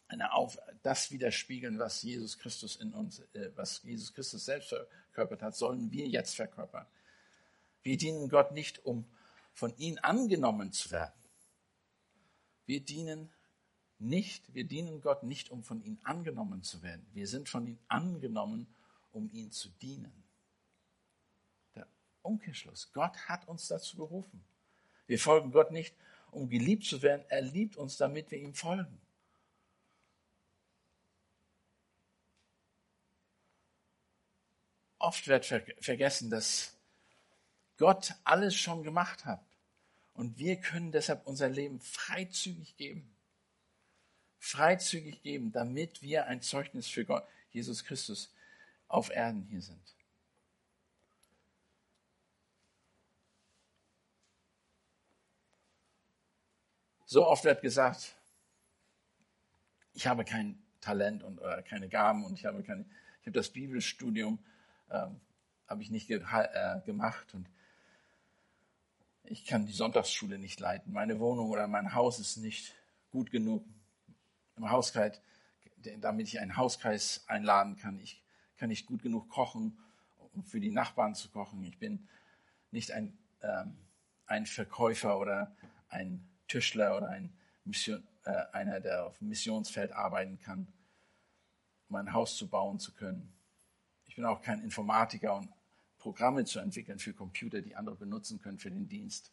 eine 0.09 0.33
Auf, 0.33 0.59
das 0.83 1.11
widerspiegeln, 1.11 1.79
was 1.79 2.03
Jesus 2.03 2.39
Christus 2.39 2.77
in 2.77 2.93
uns, 2.93 3.21
äh, 3.35 3.51
was 3.57 3.83
Jesus 3.83 4.13
Christus 4.13 4.45
selbst 4.45 4.69
verkörpert 4.69 5.43
hat, 5.43 5.57
sollen 5.57 5.91
wir 5.91 6.07
jetzt 6.07 6.35
verkörpern. 6.35 6.87
Wir 7.83 7.97
dienen 7.97 8.29
Gott 8.29 8.53
nicht, 8.53 8.85
um 8.85 9.05
von 9.55 9.77
ihm 9.79 9.99
angenommen 10.03 10.73
zu 10.73 10.91
werden. 10.91 11.13
Wir 12.67 12.81
dienen 12.81 13.31
nicht, 13.99 14.55
wir 14.55 14.65
dienen 14.65 15.01
Gott 15.01 15.23
nicht, 15.23 15.51
um 15.51 15.63
von 15.63 15.83
ihm 15.83 15.99
angenommen 16.05 16.63
zu 16.63 16.83
werden. 16.83 17.07
Wir 17.13 17.27
sind 17.27 17.49
von 17.49 17.67
ihm 17.67 17.79
angenommen, 17.89 18.67
um 19.13 19.31
ihn 19.31 19.51
zu 19.53 19.69
dienen. 19.83 20.13
Der 21.75 21.87
Umkehrschluss. 22.23 22.91
Gott 22.93 23.17
hat 23.29 23.47
uns 23.49 23.69
dazu 23.69 23.97
berufen. 23.97 24.43
Wir 25.07 25.19
folgen 25.19 25.53
Gott 25.53 25.71
nicht, 25.71 25.95
um 26.31 26.49
geliebt 26.49 26.85
zu 26.85 27.03
werden. 27.03 27.25
Er 27.29 27.43
liebt 27.43 27.77
uns, 27.77 27.97
damit 27.97 28.31
wir 28.31 28.39
ihm 28.39 28.55
folgen. 28.55 29.01
Oft 34.99 35.27
wird 35.29 35.47
vergessen, 35.47 36.31
dass 36.31 36.77
Gott 37.81 38.13
alles 38.25 38.55
schon 38.55 38.83
gemacht 38.83 39.25
hat. 39.25 39.43
Und 40.13 40.37
wir 40.37 40.61
können 40.61 40.93
deshalb 40.93 41.27
unser 41.27 41.49
Leben 41.49 41.81
freizügig 41.81 42.77
geben. 42.77 43.11
Freizügig 44.39 45.23
geben, 45.23 45.51
damit 45.51 46.03
wir 46.03 46.27
ein 46.27 46.43
Zeugnis 46.43 46.89
für 46.89 47.07
Gott, 47.07 47.27
Jesus 47.53 47.83
Christus, 47.83 48.35
auf 48.87 49.09
Erden 49.09 49.45
hier 49.45 49.63
sind. 49.63 49.81
So 57.07 57.27
oft 57.27 57.45
wird 57.45 57.63
gesagt, 57.63 58.15
ich 59.95 60.07
habe 60.07 60.27
kein 60.27 60.63
Talent 60.83 61.23
und 61.23 61.39
oder 61.39 61.63
keine 61.63 61.89
Gaben 61.89 62.27
und 62.27 62.35
ich 62.35 62.45
habe 62.45 62.63
keine, 62.63 62.85
ich 63.21 63.27
habe 63.27 63.33
das 63.33 63.49
Bibelstudium 63.49 64.39
ähm, 64.91 65.19
habe 65.67 65.83
ich 65.83 65.91
nicht 65.91 66.09
ge 66.09 66.23
äh, 66.23 66.81
gemacht 66.83 67.33
und 67.33 67.49
ich 69.31 69.45
kann 69.45 69.65
die 69.65 69.73
Sonntagsschule 69.73 70.39
nicht 70.39 70.59
leiten. 70.59 70.93
Meine 70.93 71.21
Wohnung 71.21 71.51
oder 71.51 71.69
mein 71.69 71.95
Haus 71.95 72.19
ist 72.19 72.37
nicht 72.39 72.75
gut 73.11 73.31
genug 73.31 73.65
im 74.57 74.71
Hauskreis, 74.71 75.23
damit 76.01 76.27
ich 76.27 76.41
einen 76.41 76.57
Hauskreis 76.57 77.25
einladen 77.29 77.77
kann. 77.77 77.99
Ich 78.01 78.25
kann 78.57 78.71
nicht 78.71 78.87
gut 78.87 79.03
genug 79.03 79.31
kochen, 79.31 79.79
um 80.35 80.43
für 80.43 80.59
die 80.59 80.73
Nachbarn 80.73 81.15
zu 81.15 81.31
kochen. 81.31 81.63
Ich 81.63 81.79
bin 81.79 82.09
nicht 82.73 82.91
ein, 82.91 83.17
ähm, 83.43 83.79
ein 84.27 84.47
Verkäufer 84.47 85.17
oder 85.19 85.55
ein 85.89 86.29
Tischler 86.49 86.97
oder 86.97 87.09
ein 87.11 87.33
Mission, 87.65 88.03
äh, 88.25 88.47
einer, 88.53 88.81
der 88.81 89.07
auf 89.07 89.19
dem 89.19 89.29
Missionsfeld 89.29 89.93
arbeiten 89.93 90.41
kann, 90.41 90.67
um 91.89 91.95
ein 91.95 92.13
Haus 92.13 92.37
zu 92.37 92.49
bauen 92.49 92.81
zu 92.81 92.93
können. 92.95 93.33
Ich 94.07 94.17
bin 94.17 94.25
auch 94.25 94.43
kein 94.43 94.61
Informatiker 94.61 95.37
und 95.37 95.49
Programme 96.01 96.45
zu 96.45 96.59
entwickeln 96.59 96.99
für 96.99 97.15
Computer, 97.15 97.63
die 97.63 97.77
andere 97.77 97.95
benutzen 97.95 98.41
können 98.41 98.59
für 98.59 98.71
den 98.71 98.89
Dienst. 98.89 99.31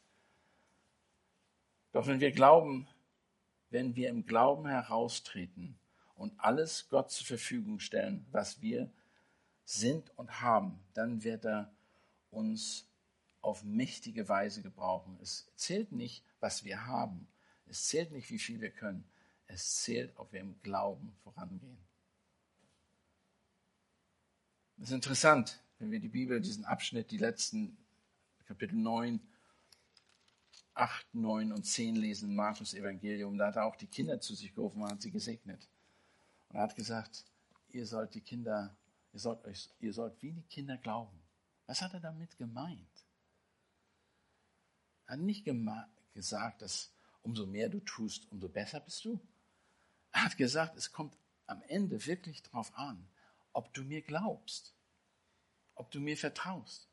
Doch 1.94 2.06
wenn 2.06 2.19
wir 2.19 2.31
glauben, 2.31 2.87
wenn 3.71 3.96
wir 3.96 4.10
im 4.10 4.25
Glauben 4.25 4.67
heraustreten 4.67 5.79
und 6.15 6.39
alles 6.39 6.89
Gott 6.89 7.10
zur 7.10 7.25
Verfügung 7.25 7.79
stellen, 7.79 8.25
was 8.31 8.62
wir 8.62 8.91
sind 9.65 10.12
und 10.17 10.41
haben, 10.41 10.79
dann 10.94 11.23
wird 11.23 11.46
er 11.46 11.73
uns 12.29 12.87
auf 13.41 13.63
mächtige 13.63 14.27
Weise 14.29 14.62
gebrauchen. 14.62 15.17
Es 15.21 15.50
zählt 15.56 15.91
nicht, 15.91 16.23
was 16.39 16.63
wir 16.63 16.85
haben. 16.85 17.27
Es 17.65 17.87
zählt 17.87 18.12
nicht, 18.12 18.29
wie 18.29 18.39
viel 18.39 18.62
wir 18.62 18.71
können. 18.71 19.04
Es 19.48 19.81
zählt, 19.83 20.12
ob 20.17 20.33
wir 20.33 20.41
im 20.41 20.62
Glauben 20.62 21.15
vorangehen. 21.23 21.77
Das 24.77 24.89
ist 24.89 24.96
interessant, 24.96 25.60
wenn 25.80 25.92
wir 25.92 26.00
die 26.00 26.08
Bibel, 26.08 26.42
diesen 26.42 26.65
Abschnitt, 26.65 27.12
die 27.12 27.17
letzten 27.17 27.78
Kapitel 28.46 28.75
9, 28.75 29.19
8, 30.73 31.13
9 31.13 31.52
und 31.52 31.63
10 31.65 31.96
lesen, 31.96 32.36
Markus 32.36 32.73
Evangelium, 32.73 33.38
da 33.38 33.48
hat 33.48 33.58
er 33.58 33.65
auch 33.65 33.75
die 33.75 33.88
Kinder 33.88 34.19
zu 34.19 34.36
sich 34.36 34.54
gerufen 34.54 34.82
und 34.82 34.92
hat 34.92 35.02
sie 35.02 35.12
gesegnet. 35.12 35.67
Und 36.50 36.56
er 36.56 36.63
hat 36.63 36.75
gesagt, 36.75 37.25
ihr 37.69 37.86
sollt 37.86 38.13
die 38.13 38.21
Kinder, 38.21 38.75
ihr 39.13 39.19
sollt 39.19 39.44
euch, 39.46 39.69
ihr 39.80 39.94
sollt 39.94 40.21
wie 40.21 40.32
die 40.32 40.44
Kinder 40.44 40.78
glauben. 40.78 41.19
Was 41.65 41.82
hat 41.82 41.94
er 41.94 42.00
damit 42.00 42.38
gemeint? 42.38 43.06
Er 45.08 45.13
hat 45.13 45.19
nicht 45.19 45.48
gesagt, 46.13 46.62
dass 46.62 46.92
umso 47.21 47.46
mehr 47.46 47.69
du 47.69 47.80
tust, 47.80 48.32
umso 48.32 48.50
besser 48.50 48.80
bist 48.80 49.04
du. 49.06 49.19
Er 50.12 50.25
hat 50.25 50.38
gesagt, 50.38 50.78
es 50.78 50.92
kommt 50.92 51.17
am 51.46 51.62
Ende 51.63 52.06
wirklich 52.06 52.42
darauf 52.44 52.75
an, 52.78 53.08
ob 53.54 53.73
du 53.73 53.84
mir 53.84 54.02
glaubst, 54.02 54.77
ob 55.78 55.92
du 55.92 56.00
mir 56.00 56.17
vertraust, 56.17 56.88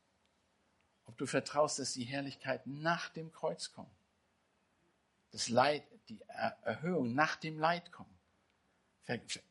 ob 1.07 1.17
du 1.19 1.27
vertraust, 1.27 1.79
dass 1.79 1.93
die 1.93 2.05
Herrlichkeit 2.05 2.67
nach 2.67 3.09
dem 3.11 3.33
Kreuz 3.33 3.73
kommt, 3.73 3.91
das 5.31 5.49
Leid, 5.49 5.83
die 6.09 6.21
Erhöhung 6.63 7.15
nach 7.15 7.37
dem 7.37 7.59
Leid 7.59 7.93
kommt. 7.93 8.11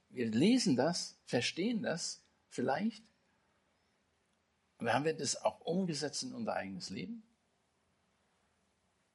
Wir 0.09 0.29
lesen 0.29 0.75
das, 0.75 1.17
verstehen 1.25 1.83
das 1.83 2.21
vielleicht, 2.49 3.03
aber 4.77 4.93
haben 4.93 5.05
wir 5.05 5.15
das 5.15 5.41
auch 5.41 5.61
umgesetzt 5.61 6.23
in 6.23 6.33
unser 6.33 6.53
eigenes 6.53 6.89
Leben? 6.89 7.23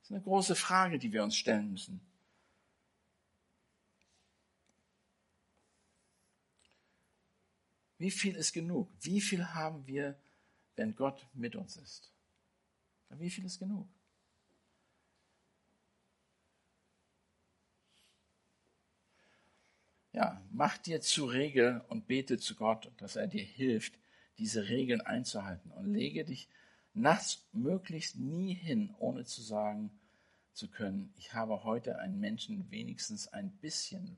Das 0.00 0.10
ist 0.10 0.12
eine 0.12 0.22
große 0.22 0.54
Frage, 0.54 0.98
die 0.98 1.12
wir 1.12 1.22
uns 1.22 1.36
stellen 1.36 1.70
müssen. 1.70 2.00
Wie 7.98 8.10
viel 8.10 8.36
ist 8.36 8.52
genug? 8.52 8.88
Wie 9.00 9.20
viel 9.20 9.44
haben 9.44 9.86
wir, 9.86 10.16
wenn 10.76 10.94
Gott 10.94 11.26
mit 11.34 11.56
uns 11.56 11.76
ist? 11.76 12.12
Wie 13.10 13.30
viel 13.30 13.44
ist 13.44 13.58
genug? 13.58 13.88
Ja, 20.12 20.42
mach 20.50 20.78
dir 20.78 21.00
zu 21.00 21.26
Regel 21.26 21.80
und 21.88 22.06
bete 22.06 22.38
zu 22.38 22.54
Gott, 22.54 22.90
dass 22.98 23.16
er 23.16 23.26
dir 23.26 23.44
hilft, 23.44 23.98
diese 24.38 24.68
Regeln 24.68 25.00
einzuhalten 25.00 25.70
und 25.72 25.92
lege 25.92 26.24
dich 26.24 26.48
nachts 26.94 27.46
möglichst 27.52 28.16
nie 28.16 28.54
hin, 28.54 28.94
ohne 28.98 29.24
zu 29.24 29.42
sagen 29.42 29.90
zu 30.52 30.68
können, 30.68 31.12
ich 31.16 31.34
habe 31.34 31.62
heute 31.62 31.98
einen 31.98 32.18
Menschen 32.18 32.68
wenigstens 32.70 33.28
ein 33.28 33.50
bisschen 33.58 34.16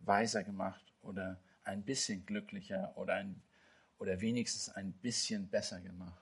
weiser 0.00 0.42
gemacht 0.42 0.92
oder 1.02 1.40
ein 1.70 1.84
bisschen 1.84 2.26
glücklicher 2.26 2.96
oder, 2.96 3.14
ein, 3.14 3.40
oder 3.98 4.20
wenigstens 4.20 4.68
ein 4.68 4.92
bisschen 4.92 5.48
besser 5.48 5.80
gemacht. 5.80 6.16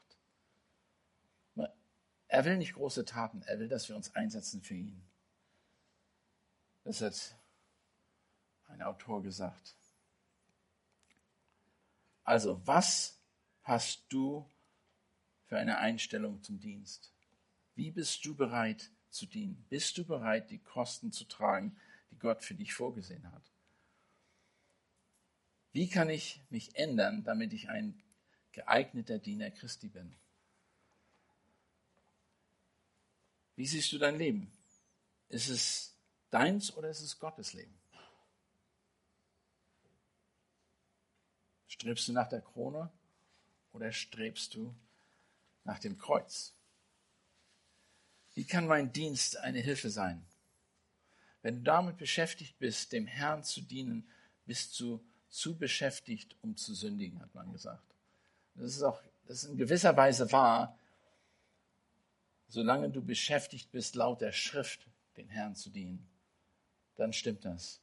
Er 2.30 2.44
will 2.44 2.59
nicht 2.59 2.74
große 2.74 3.07
Taten, 3.07 3.40
er 3.42 3.59
will, 3.59 3.68
dass 3.68 3.88
wir 3.88 3.96
uns 3.96 4.14
einsetzen 4.14 4.62
für 4.62 4.74
ihn. 4.74 5.03
Das 6.84 7.01
hat 7.01 7.36
ein 8.66 8.82
Autor 8.82 9.22
gesagt. 9.22 9.74
Also, 12.24 12.61
was 12.66 13.18
hast 13.62 14.05
du 14.11 14.46
für 15.46 15.57
eine 15.57 15.78
Einstellung 15.78 16.42
zum 16.42 16.61
Dienst? 16.61 17.14
Wie 17.74 17.90
bist 17.90 18.22
du 18.26 18.34
bereit 18.34 18.90
zu 19.09 19.24
dienen? 19.24 19.64
Bist 19.70 19.96
du 19.96 20.05
bereit, 20.05 20.51
die 20.51 20.59
Kosten 20.59 21.11
zu 21.11 21.24
tragen, 21.24 21.78
die 22.11 22.18
Gott 22.18 22.42
für 22.42 22.55
dich 22.55 22.74
vorgesehen 22.74 23.32
hat? 23.32 23.51
Wie 25.79 25.89
kann 25.89 26.11
ich 26.11 26.43
mich 26.51 26.74
ändern, 26.74 27.22
damit 27.22 27.53
ich 27.53 27.68
ein 27.68 28.03
geeigneter 28.51 29.20
Diener 29.20 29.53
Christi 29.53 29.87
bin? 29.87 30.12
Wie 33.55 33.64
siehst 33.64 33.93
du 33.93 33.99
dein 33.99 34.18
Leben? 34.18 34.51
Ist 35.29 35.49
es 35.49 35.97
deins 36.33 36.76
oder 36.76 36.91
ist 36.91 37.03
es 37.03 37.20
Gottes 37.20 37.53
Leben? 37.53 37.79
Strebst 41.68 42.09
du 42.09 42.12
nach 42.12 42.29
der 42.29 42.41
Krone 42.41 42.91
oder 43.70 43.93
strebst 43.93 44.55
du 44.55 44.74
nach 45.62 45.79
dem 45.79 45.97
Kreuz? 45.97 46.57
Wie 48.35 48.45
kann 48.45 48.66
mein 48.66 48.93
Dienst 48.93 49.37
eine 49.37 49.61
Hilfe 49.61 49.91
sein? 49.91 50.26
Wenn 51.43 51.59
du 51.59 51.62
damit 51.62 51.99
beschäftigt 51.99 52.59
bist, 52.59 52.91
dem 52.91 53.07
Herrn 53.07 53.45
zu 53.45 53.61
dienen, 53.61 54.11
bist 54.45 54.81
du 54.81 55.09
zu 55.29 55.57
beschäftigt, 55.57 56.37
um 56.43 56.57
zu 56.57 56.74
sündigen, 56.74 57.20
hat 57.20 57.35
man 57.35 57.53
gesagt. 57.53 57.95
Das 58.55 58.74
ist 58.74 58.83
auch, 58.83 59.03
das 59.26 59.45
ist 59.45 59.51
in 59.51 59.57
gewisser 59.57 59.97
Weise 59.97 60.31
wahr, 60.33 60.76
solange 62.49 62.91
du 62.91 63.03
beschäftigt 63.03 63.70
bist, 63.70 63.95
laut 63.95 64.20
der 64.20 64.33
Schrift 64.33 64.89
den 65.16 65.29
Herrn 65.29 65.55
zu 65.55 65.70
dienen, 65.70 66.09
dann 66.97 67.12
stimmt 67.12 67.45
das. 67.45 67.81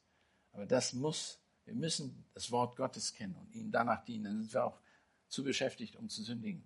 Aber 0.52 0.66
das 0.66 0.92
muss, 0.92 1.38
wir 1.64 1.74
müssen 1.74 2.24
das 2.34 2.50
Wort 2.50 2.76
Gottes 2.76 3.12
kennen 3.12 3.36
und 3.36 3.54
ihm 3.54 3.70
danach 3.70 4.04
dienen. 4.04 4.24
Dann 4.24 4.40
sind 4.42 4.54
wir 4.54 4.64
auch 4.64 4.80
zu 5.28 5.44
beschäftigt, 5.44 5.96
um 5.96 6.08
zu 6.08 6.22
sündigen. 6.22 6.64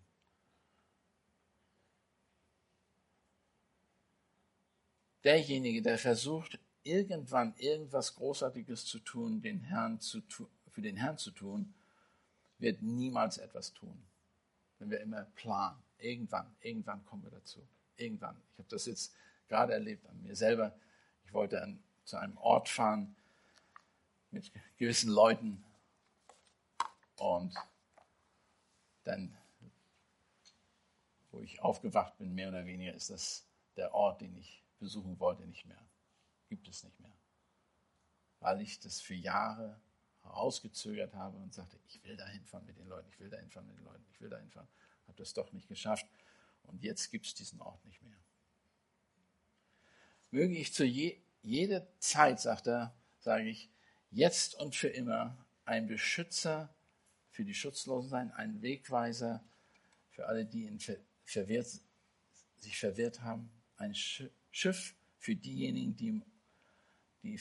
Derjenige, 5.24 5.82
der 5.82 5.98
versucht, 5.98 6.58
irgendwann 6.82 7.54
irgendwas 7.56 8.14
Großartiges 8.14 8.86
zu 8.86 9.00
tun, 9.00 9.42
den 9.42 9.60
Herrn 9.60 10.00
zu 10.00 10.20
tun, 10.22 10.48
für 10.70 10.82
den 10.82 10.96
Herrn 10.96 11.18
zu 11.18 11.30
tun, 11.30 11.74
wird 12.58 12.82
niemals 12.82 13.38
etwas 13.38 13.72
tun. 13.72 14.02
Wenn 14.78 14.90
wir 14.90 15.00
immer 15.00 15.24
planen, 15.34 15.82
irgendwann, 15.98 16.54
irgendwann 16.60 17.04
kommen 17.04 17.22
wir 17.24 17.30
dazu. 17.30 17.66
Irgendwann. 17.96 18.40
Ich 18.52 18.58
habe 18.58 18.68
das 18.68 18.86
jetzt 18.86 19.14
gerade 19.48 19.72
erlebt 19.72 20.06
an 20.06 20.22
mir 20.22 20.36
selber. 20.36 20.74
Ich 21.24 21.32
wollte 21.32 21.62
an, 21.62 21.82
zu 22.04 22.16
einem 22.16 22.36
Ort 22.38 22.68
fahren 22.68 23.14
mit 24.30 24.50
gewissen 24.78 25.10
Leuten 25.10 25.62
und 27.16 27.54
dann, 29.04 29.36
wo 31.30 31.40
ich 31.40 31.60
aufgewacht 31.62 32.16
bin, 32.18 32.34
mehr 32.34 32.48
oder 32.48 32.64
weniger, 32.64 32.94
ist 32.94 33.10
das 33.10 33.44
der 33.76 33.94
Ort, 33.94 34.20
den 34.20 34.36
ich 34.36 34.62
besuchen 34.78 35.18
wollte, 35.20 35.46
nicht 35.46 35.66
mehr. 35.66 35.84
Gibt 36.48 36.66
es 36.68 36.82
nicht 36.82 36.98
mehr. 37.00 37.12
Weil 38.40 38.60
ich 38.60 38.80
das 38.80 39.00
für 39.00 39.14
Jahre 39.14 39.78
rausgezögert 40.30 41.14
habe 41.14 41.36
und 41.38 41.54
sagte, 41.54 41.78
ich 41.86 42.02
will 42.04 42.16
da 42.16 42.26
hinfahren 42.26 42.66
mit 42.66 42.78
den 42.78 42.88
Leuten, 42.88 43.08
ich 43.10 43.20
will 43.20 43.30
da 43.30 43.38
hinfahren 43.38 43.68
mit 43.68 43.76
den 43.78 43.84
Leuten, 43.84 44.04
ich 44.12 44.20
will 44.20 44.30
da 44.30 44.38
hinfahren. 44.38 44.68
Habe 45.06 45.18
das 45.18 45.34
doch 45.34 45.52
nicht 45.52 45.68
geschafft 45.68 46.06
und 46.64 46.82
jetzt 46.82 47.10
gibt 47.10 47.26
es 47.26 47.34
diesen 47.34 47.60
Ort 47.60 47.84
nicht 47.84 48.02
mehr. 48.02 48.16
Möge 50.30 50.56
ich 50.56 50.72
zu 50.72 50.84
je, 50.84 51.20
jeder 51.42 51.86
Zeit, 51.98 52.40
sagt 52.40 52.68
er, 52.68 52.94
sage 53.18 53.48
ich, 53.48 53.68
jetzt 54.10 54.54
und 54.54 54.76
für 54.76 54.88
immer 54.88 55.36
ein 55.64 55.86
Beschützer 55.86 56.74
für 57.30 57.44
die 57.44 57.54
Schutzlosen 57.54 58.10
sein, 58.10 58.32
ein 58.32 58.62
Wegweiser 58.62 59.44
für 60.10 60.26
alle, 60.26 60.44
die 60.44 60.66
in 60.66 60.78
verwirrt, 61.24 61.80
sich 62.58 62.78
verwirrt 62.78 63.22
haben, 63.22 63.50
ein 63.76 63.94
Schiff 63.94 64.94
für 65.18 65.34
diejenigen, 65.36 65.96
die 65.96 66.08
im, 66.08 66.24
die 67.22 67.40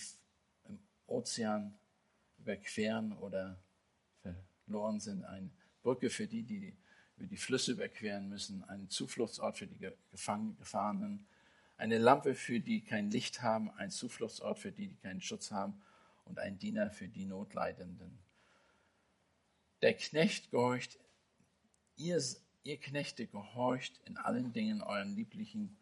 im 0.66 0.80
Ozean 1.08 1.79
überqueren 2.50 3.14
oder 3.14 3.60
verloren 4.66 5.00
sind, 5.00 5.24
eine 5.24 5.50
Brücke 5.84 6.10
für 6.10 6.28
die, 6.28 6.44
die 6.44 6.76
über 7.18 7.28
die 7.28 7.38
Flüsse 7.38 7.74
überqueren 7.74 8.28
müssen, 8.30 8.64
ein 8.64 8.90
Zufluchtsort 8.90 9.58
für 9.58 9.68
die 9.68 9.78
Gefahrenen, 10.10 11.28
eine 11.78 11.98
Lampe 11.98 12.34
für 12.34 12.60
die 12.60 12.82
kein 12.82 13.12
Licht 13.12 13.42
haben, 13.42 13.70
ein 13.72 13.92
Zufluchtsort 13.92 14.58
für 14.58 14.72
die, 14.72 14.88
die 14.88 14.96
keinen 14.96 15.22
Schutz 15.22 15.52
haben. 15.52 15.82
Und 16.26 16.38
ein 16.38 16.60
Diener 16.60 16.92
für 16.92 17.08
die 17.08 17.26
Notleidenden. 17.26 18.20
Der 19.82 19.96
Knecht 19.96 20.52
gehorcht, 20.52 21.00
ihr, 21.96 22.22
ihr 22.62 22.78
Knechte 22.78 23.26
gehorcht 23.26 24.00
in 24.06 24.16
allen 24.18 24.54
Dingen 24.54 24.84
euren 24.84 25.16
lieblichen, 25.16 25.76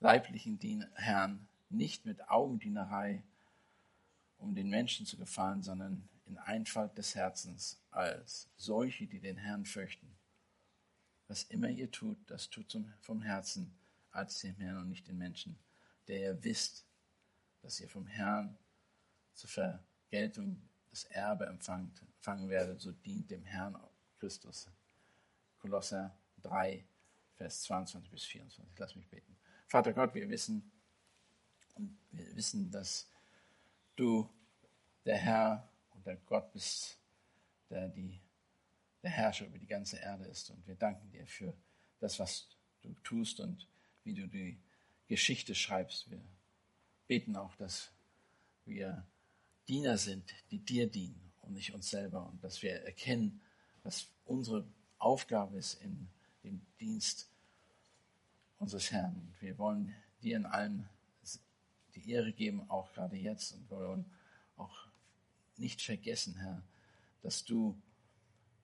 leiblichen 0.00 0.58
Herrn, 0.96 1.48
nicht 1.70 2.04
mit 2.04 2.28
Augendienerei, 2.28 3.22
um 4.44 4.54
den 4.54 4.68
Menschen 4.68 5.06
zu 5.06 5.16
gefallen, 5.16 5.62
sondern 5.62 6.08
in 6.26 6.38
Einfalt 6.38 6.96
des 6.96 7.14
Herzens 7.14 7.80
als 7.90 8.48
solche, 8.56 9.06
die 9.06 9.20
den 9.20 9.36
Herrn 9.36 9.64
fürchten. 9.64 10.14
Was 11.28 11.44
immer 11.44 11.68
ihr 11.68 11.90
tut, 11.90 12.18
das 12.30 12.50
tut 12.50 12.78
vom 13.00 13.22
Herzen 13.22 13.74
als 14.10 14.40
dem 14.40 14.56
Herrn 14.56 14.78
und 14.78 14.88
nicht 14.88 15.08
den 15.08 15.18
Menschen, 15.18 15.58
der 16.06 16.20
ihr 16.20 16.44
wisst, 16.44 16.86
dass 17.62 17.80
ihr 17.80 17.88
vom 17.88 18.06
Herrn 18.06 18.56
zur 19.32 19.48
Vergeltung 19.48 20.60
das 20.90 21.04
Erbe 21.04 21.46
empfangt, 21.46 22.02
empfangen 22.02 22.48
werdet, 22.48 22.80
so 22.80 22.92
dient 22.92 23.30
dem 23.30 23.44
Herrn 23.44 23.76
Christus. 24.18 24.68
Kolosser 25.58 26.16
3, 26.42 26.84
Vers 27.36 27.62
22 27.62 28.10
bis 28.10 28.24
24. 28.24 28.78
Lass 28.78 28.94
mich 28.94 29.08
beten. 29.08 29.34
Vater 29.66 29.92
Gott, 29.92 30.14
wir 30.14 30.28
wissen, 30.28 30.70
wir 32.12 32.36
wissen, 32.36 32.70
dass 32.70 33.08
du 33.96 34.28
der 35.04 35.16
Herr 35.16 35.68
und 35.90 36.06
der 36.06 36.16
Gott 36.16 36.52
bist, 36.52 36.98
der 37.70 37.88
die, 37.88 38.20
der 39.02 39.10
Herrscher 39.10 39.46
über 39.46 39.58
die 39.58 39.66
ganze 39.66 39.98
Erde 39.98 40.24
ist. 40.24 40.50
Und 40.50 40.66
wir 40.66 40.74
danken 40.74 41.10
dir 41.10 41.26
für 41.26 41.54
das, 42.00 42.18
was 42.18 42.48
du 42.82 42.94
tust 43.02 43.40
und 43.40 43.68
wie 44.02 44.14
du 44.14 44.26
die 44.26 44.58
Geschichte 45.06 45.54
schreibst. 45.54 46.10
Wir 46.10 46.20
beten 47.06 47.36
auch, 47.36 47.54
dass 47.56 47.90
wir 48.64 49.06
Diener 49.68 49.98
sind, 49.98 50.34
die 50.50 50.58
dir 50.58 50.90
dienen 50.90 51.32
und 51.42 51.54
nicht 51.54 51.72
uns 51.74 51.90
selber 51.90 52.26
und 52.26 52.42
dass 52.42 52.62
wir 52.62 52.82
erkennen, 52.84 53.40
was 53.82 54.08
unsere 54.24 54.66
Aufgabe 54.98 55.58
ist 55.58 55.74
in 55.74 56.08
dem 56.42 56.60
Dienst 56.80 57.28
unseres 58.58 58.90
Herrn. 58.90 59.34
Wir 59.40 59.58
wollen 59.58 59.94
dir 60.22 60.36
in 60.36 60.46
allem 60.46 60.88
die 61.94 62.10
Ehre 62.10 62.32
geben, 62.32 62.68
auch 62.68 62.92
gerade 62.92 63.16
jetzt. 63.16 63.52
Und 63.52 63.70
wir 63.70 63.78
wollen 63.78 64.04
auch 64.56 64.86
nicht 65.56 65.82
vergessen, 65.82 66.36
Herr, 66.36 66.62
dass 67.22 67.44
du 67.44 67.76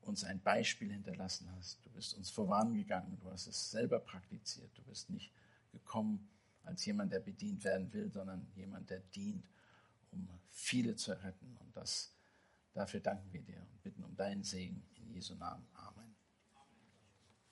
uns 0.03 0.25
ein 0.25 0.41
Beispiel 0.41 0.93
hinterlassen 0.93 1.49
hast. 1.57 1.85
Du 1.85 1.91
bist 1.91 2.15
uns 2.15 2.31
vorangegangen, 2.31 3.19
du 3.21 3.31
hast 3.31 3.47
es 3.47 3.71
selber 3.71 4.01
praktiziert. 4.01 4.71
Du 4.77 4.83
bist 4.83 5.11
nicht 5.11 5.31
gekommen 5.73 6.29
als 6.65 6.85
jemand, 6.85 7.13
der 7.13 7.21
bedient 7.21 7.65
werden 7.65 7.93
will, 7.93 8.11
sondern 8.11 8.47
jemand, 8.55 8.91
der 8.91 9.01
dient, 9.15 9.45
um 10.13 10.29
viele 10.51 10.97
zu 10.97 11.13
retten. 11.13 11.57
Und 11.61 11.77
das, 11.77 12.13
dafür 12.75 13.01
danken 13.01 13.33
wir 13.33 13.43
dir 13.43 13.61
und 13.61 13.83
bitten 13.83 14.05
um 14.05 14.17
deinen 14.17 14.43
Segen 14.43 14.83
in 14.97 15.13
Jesu 15.13 15.35
Namen. 15.35 15.67
Amen. 15.75 16.10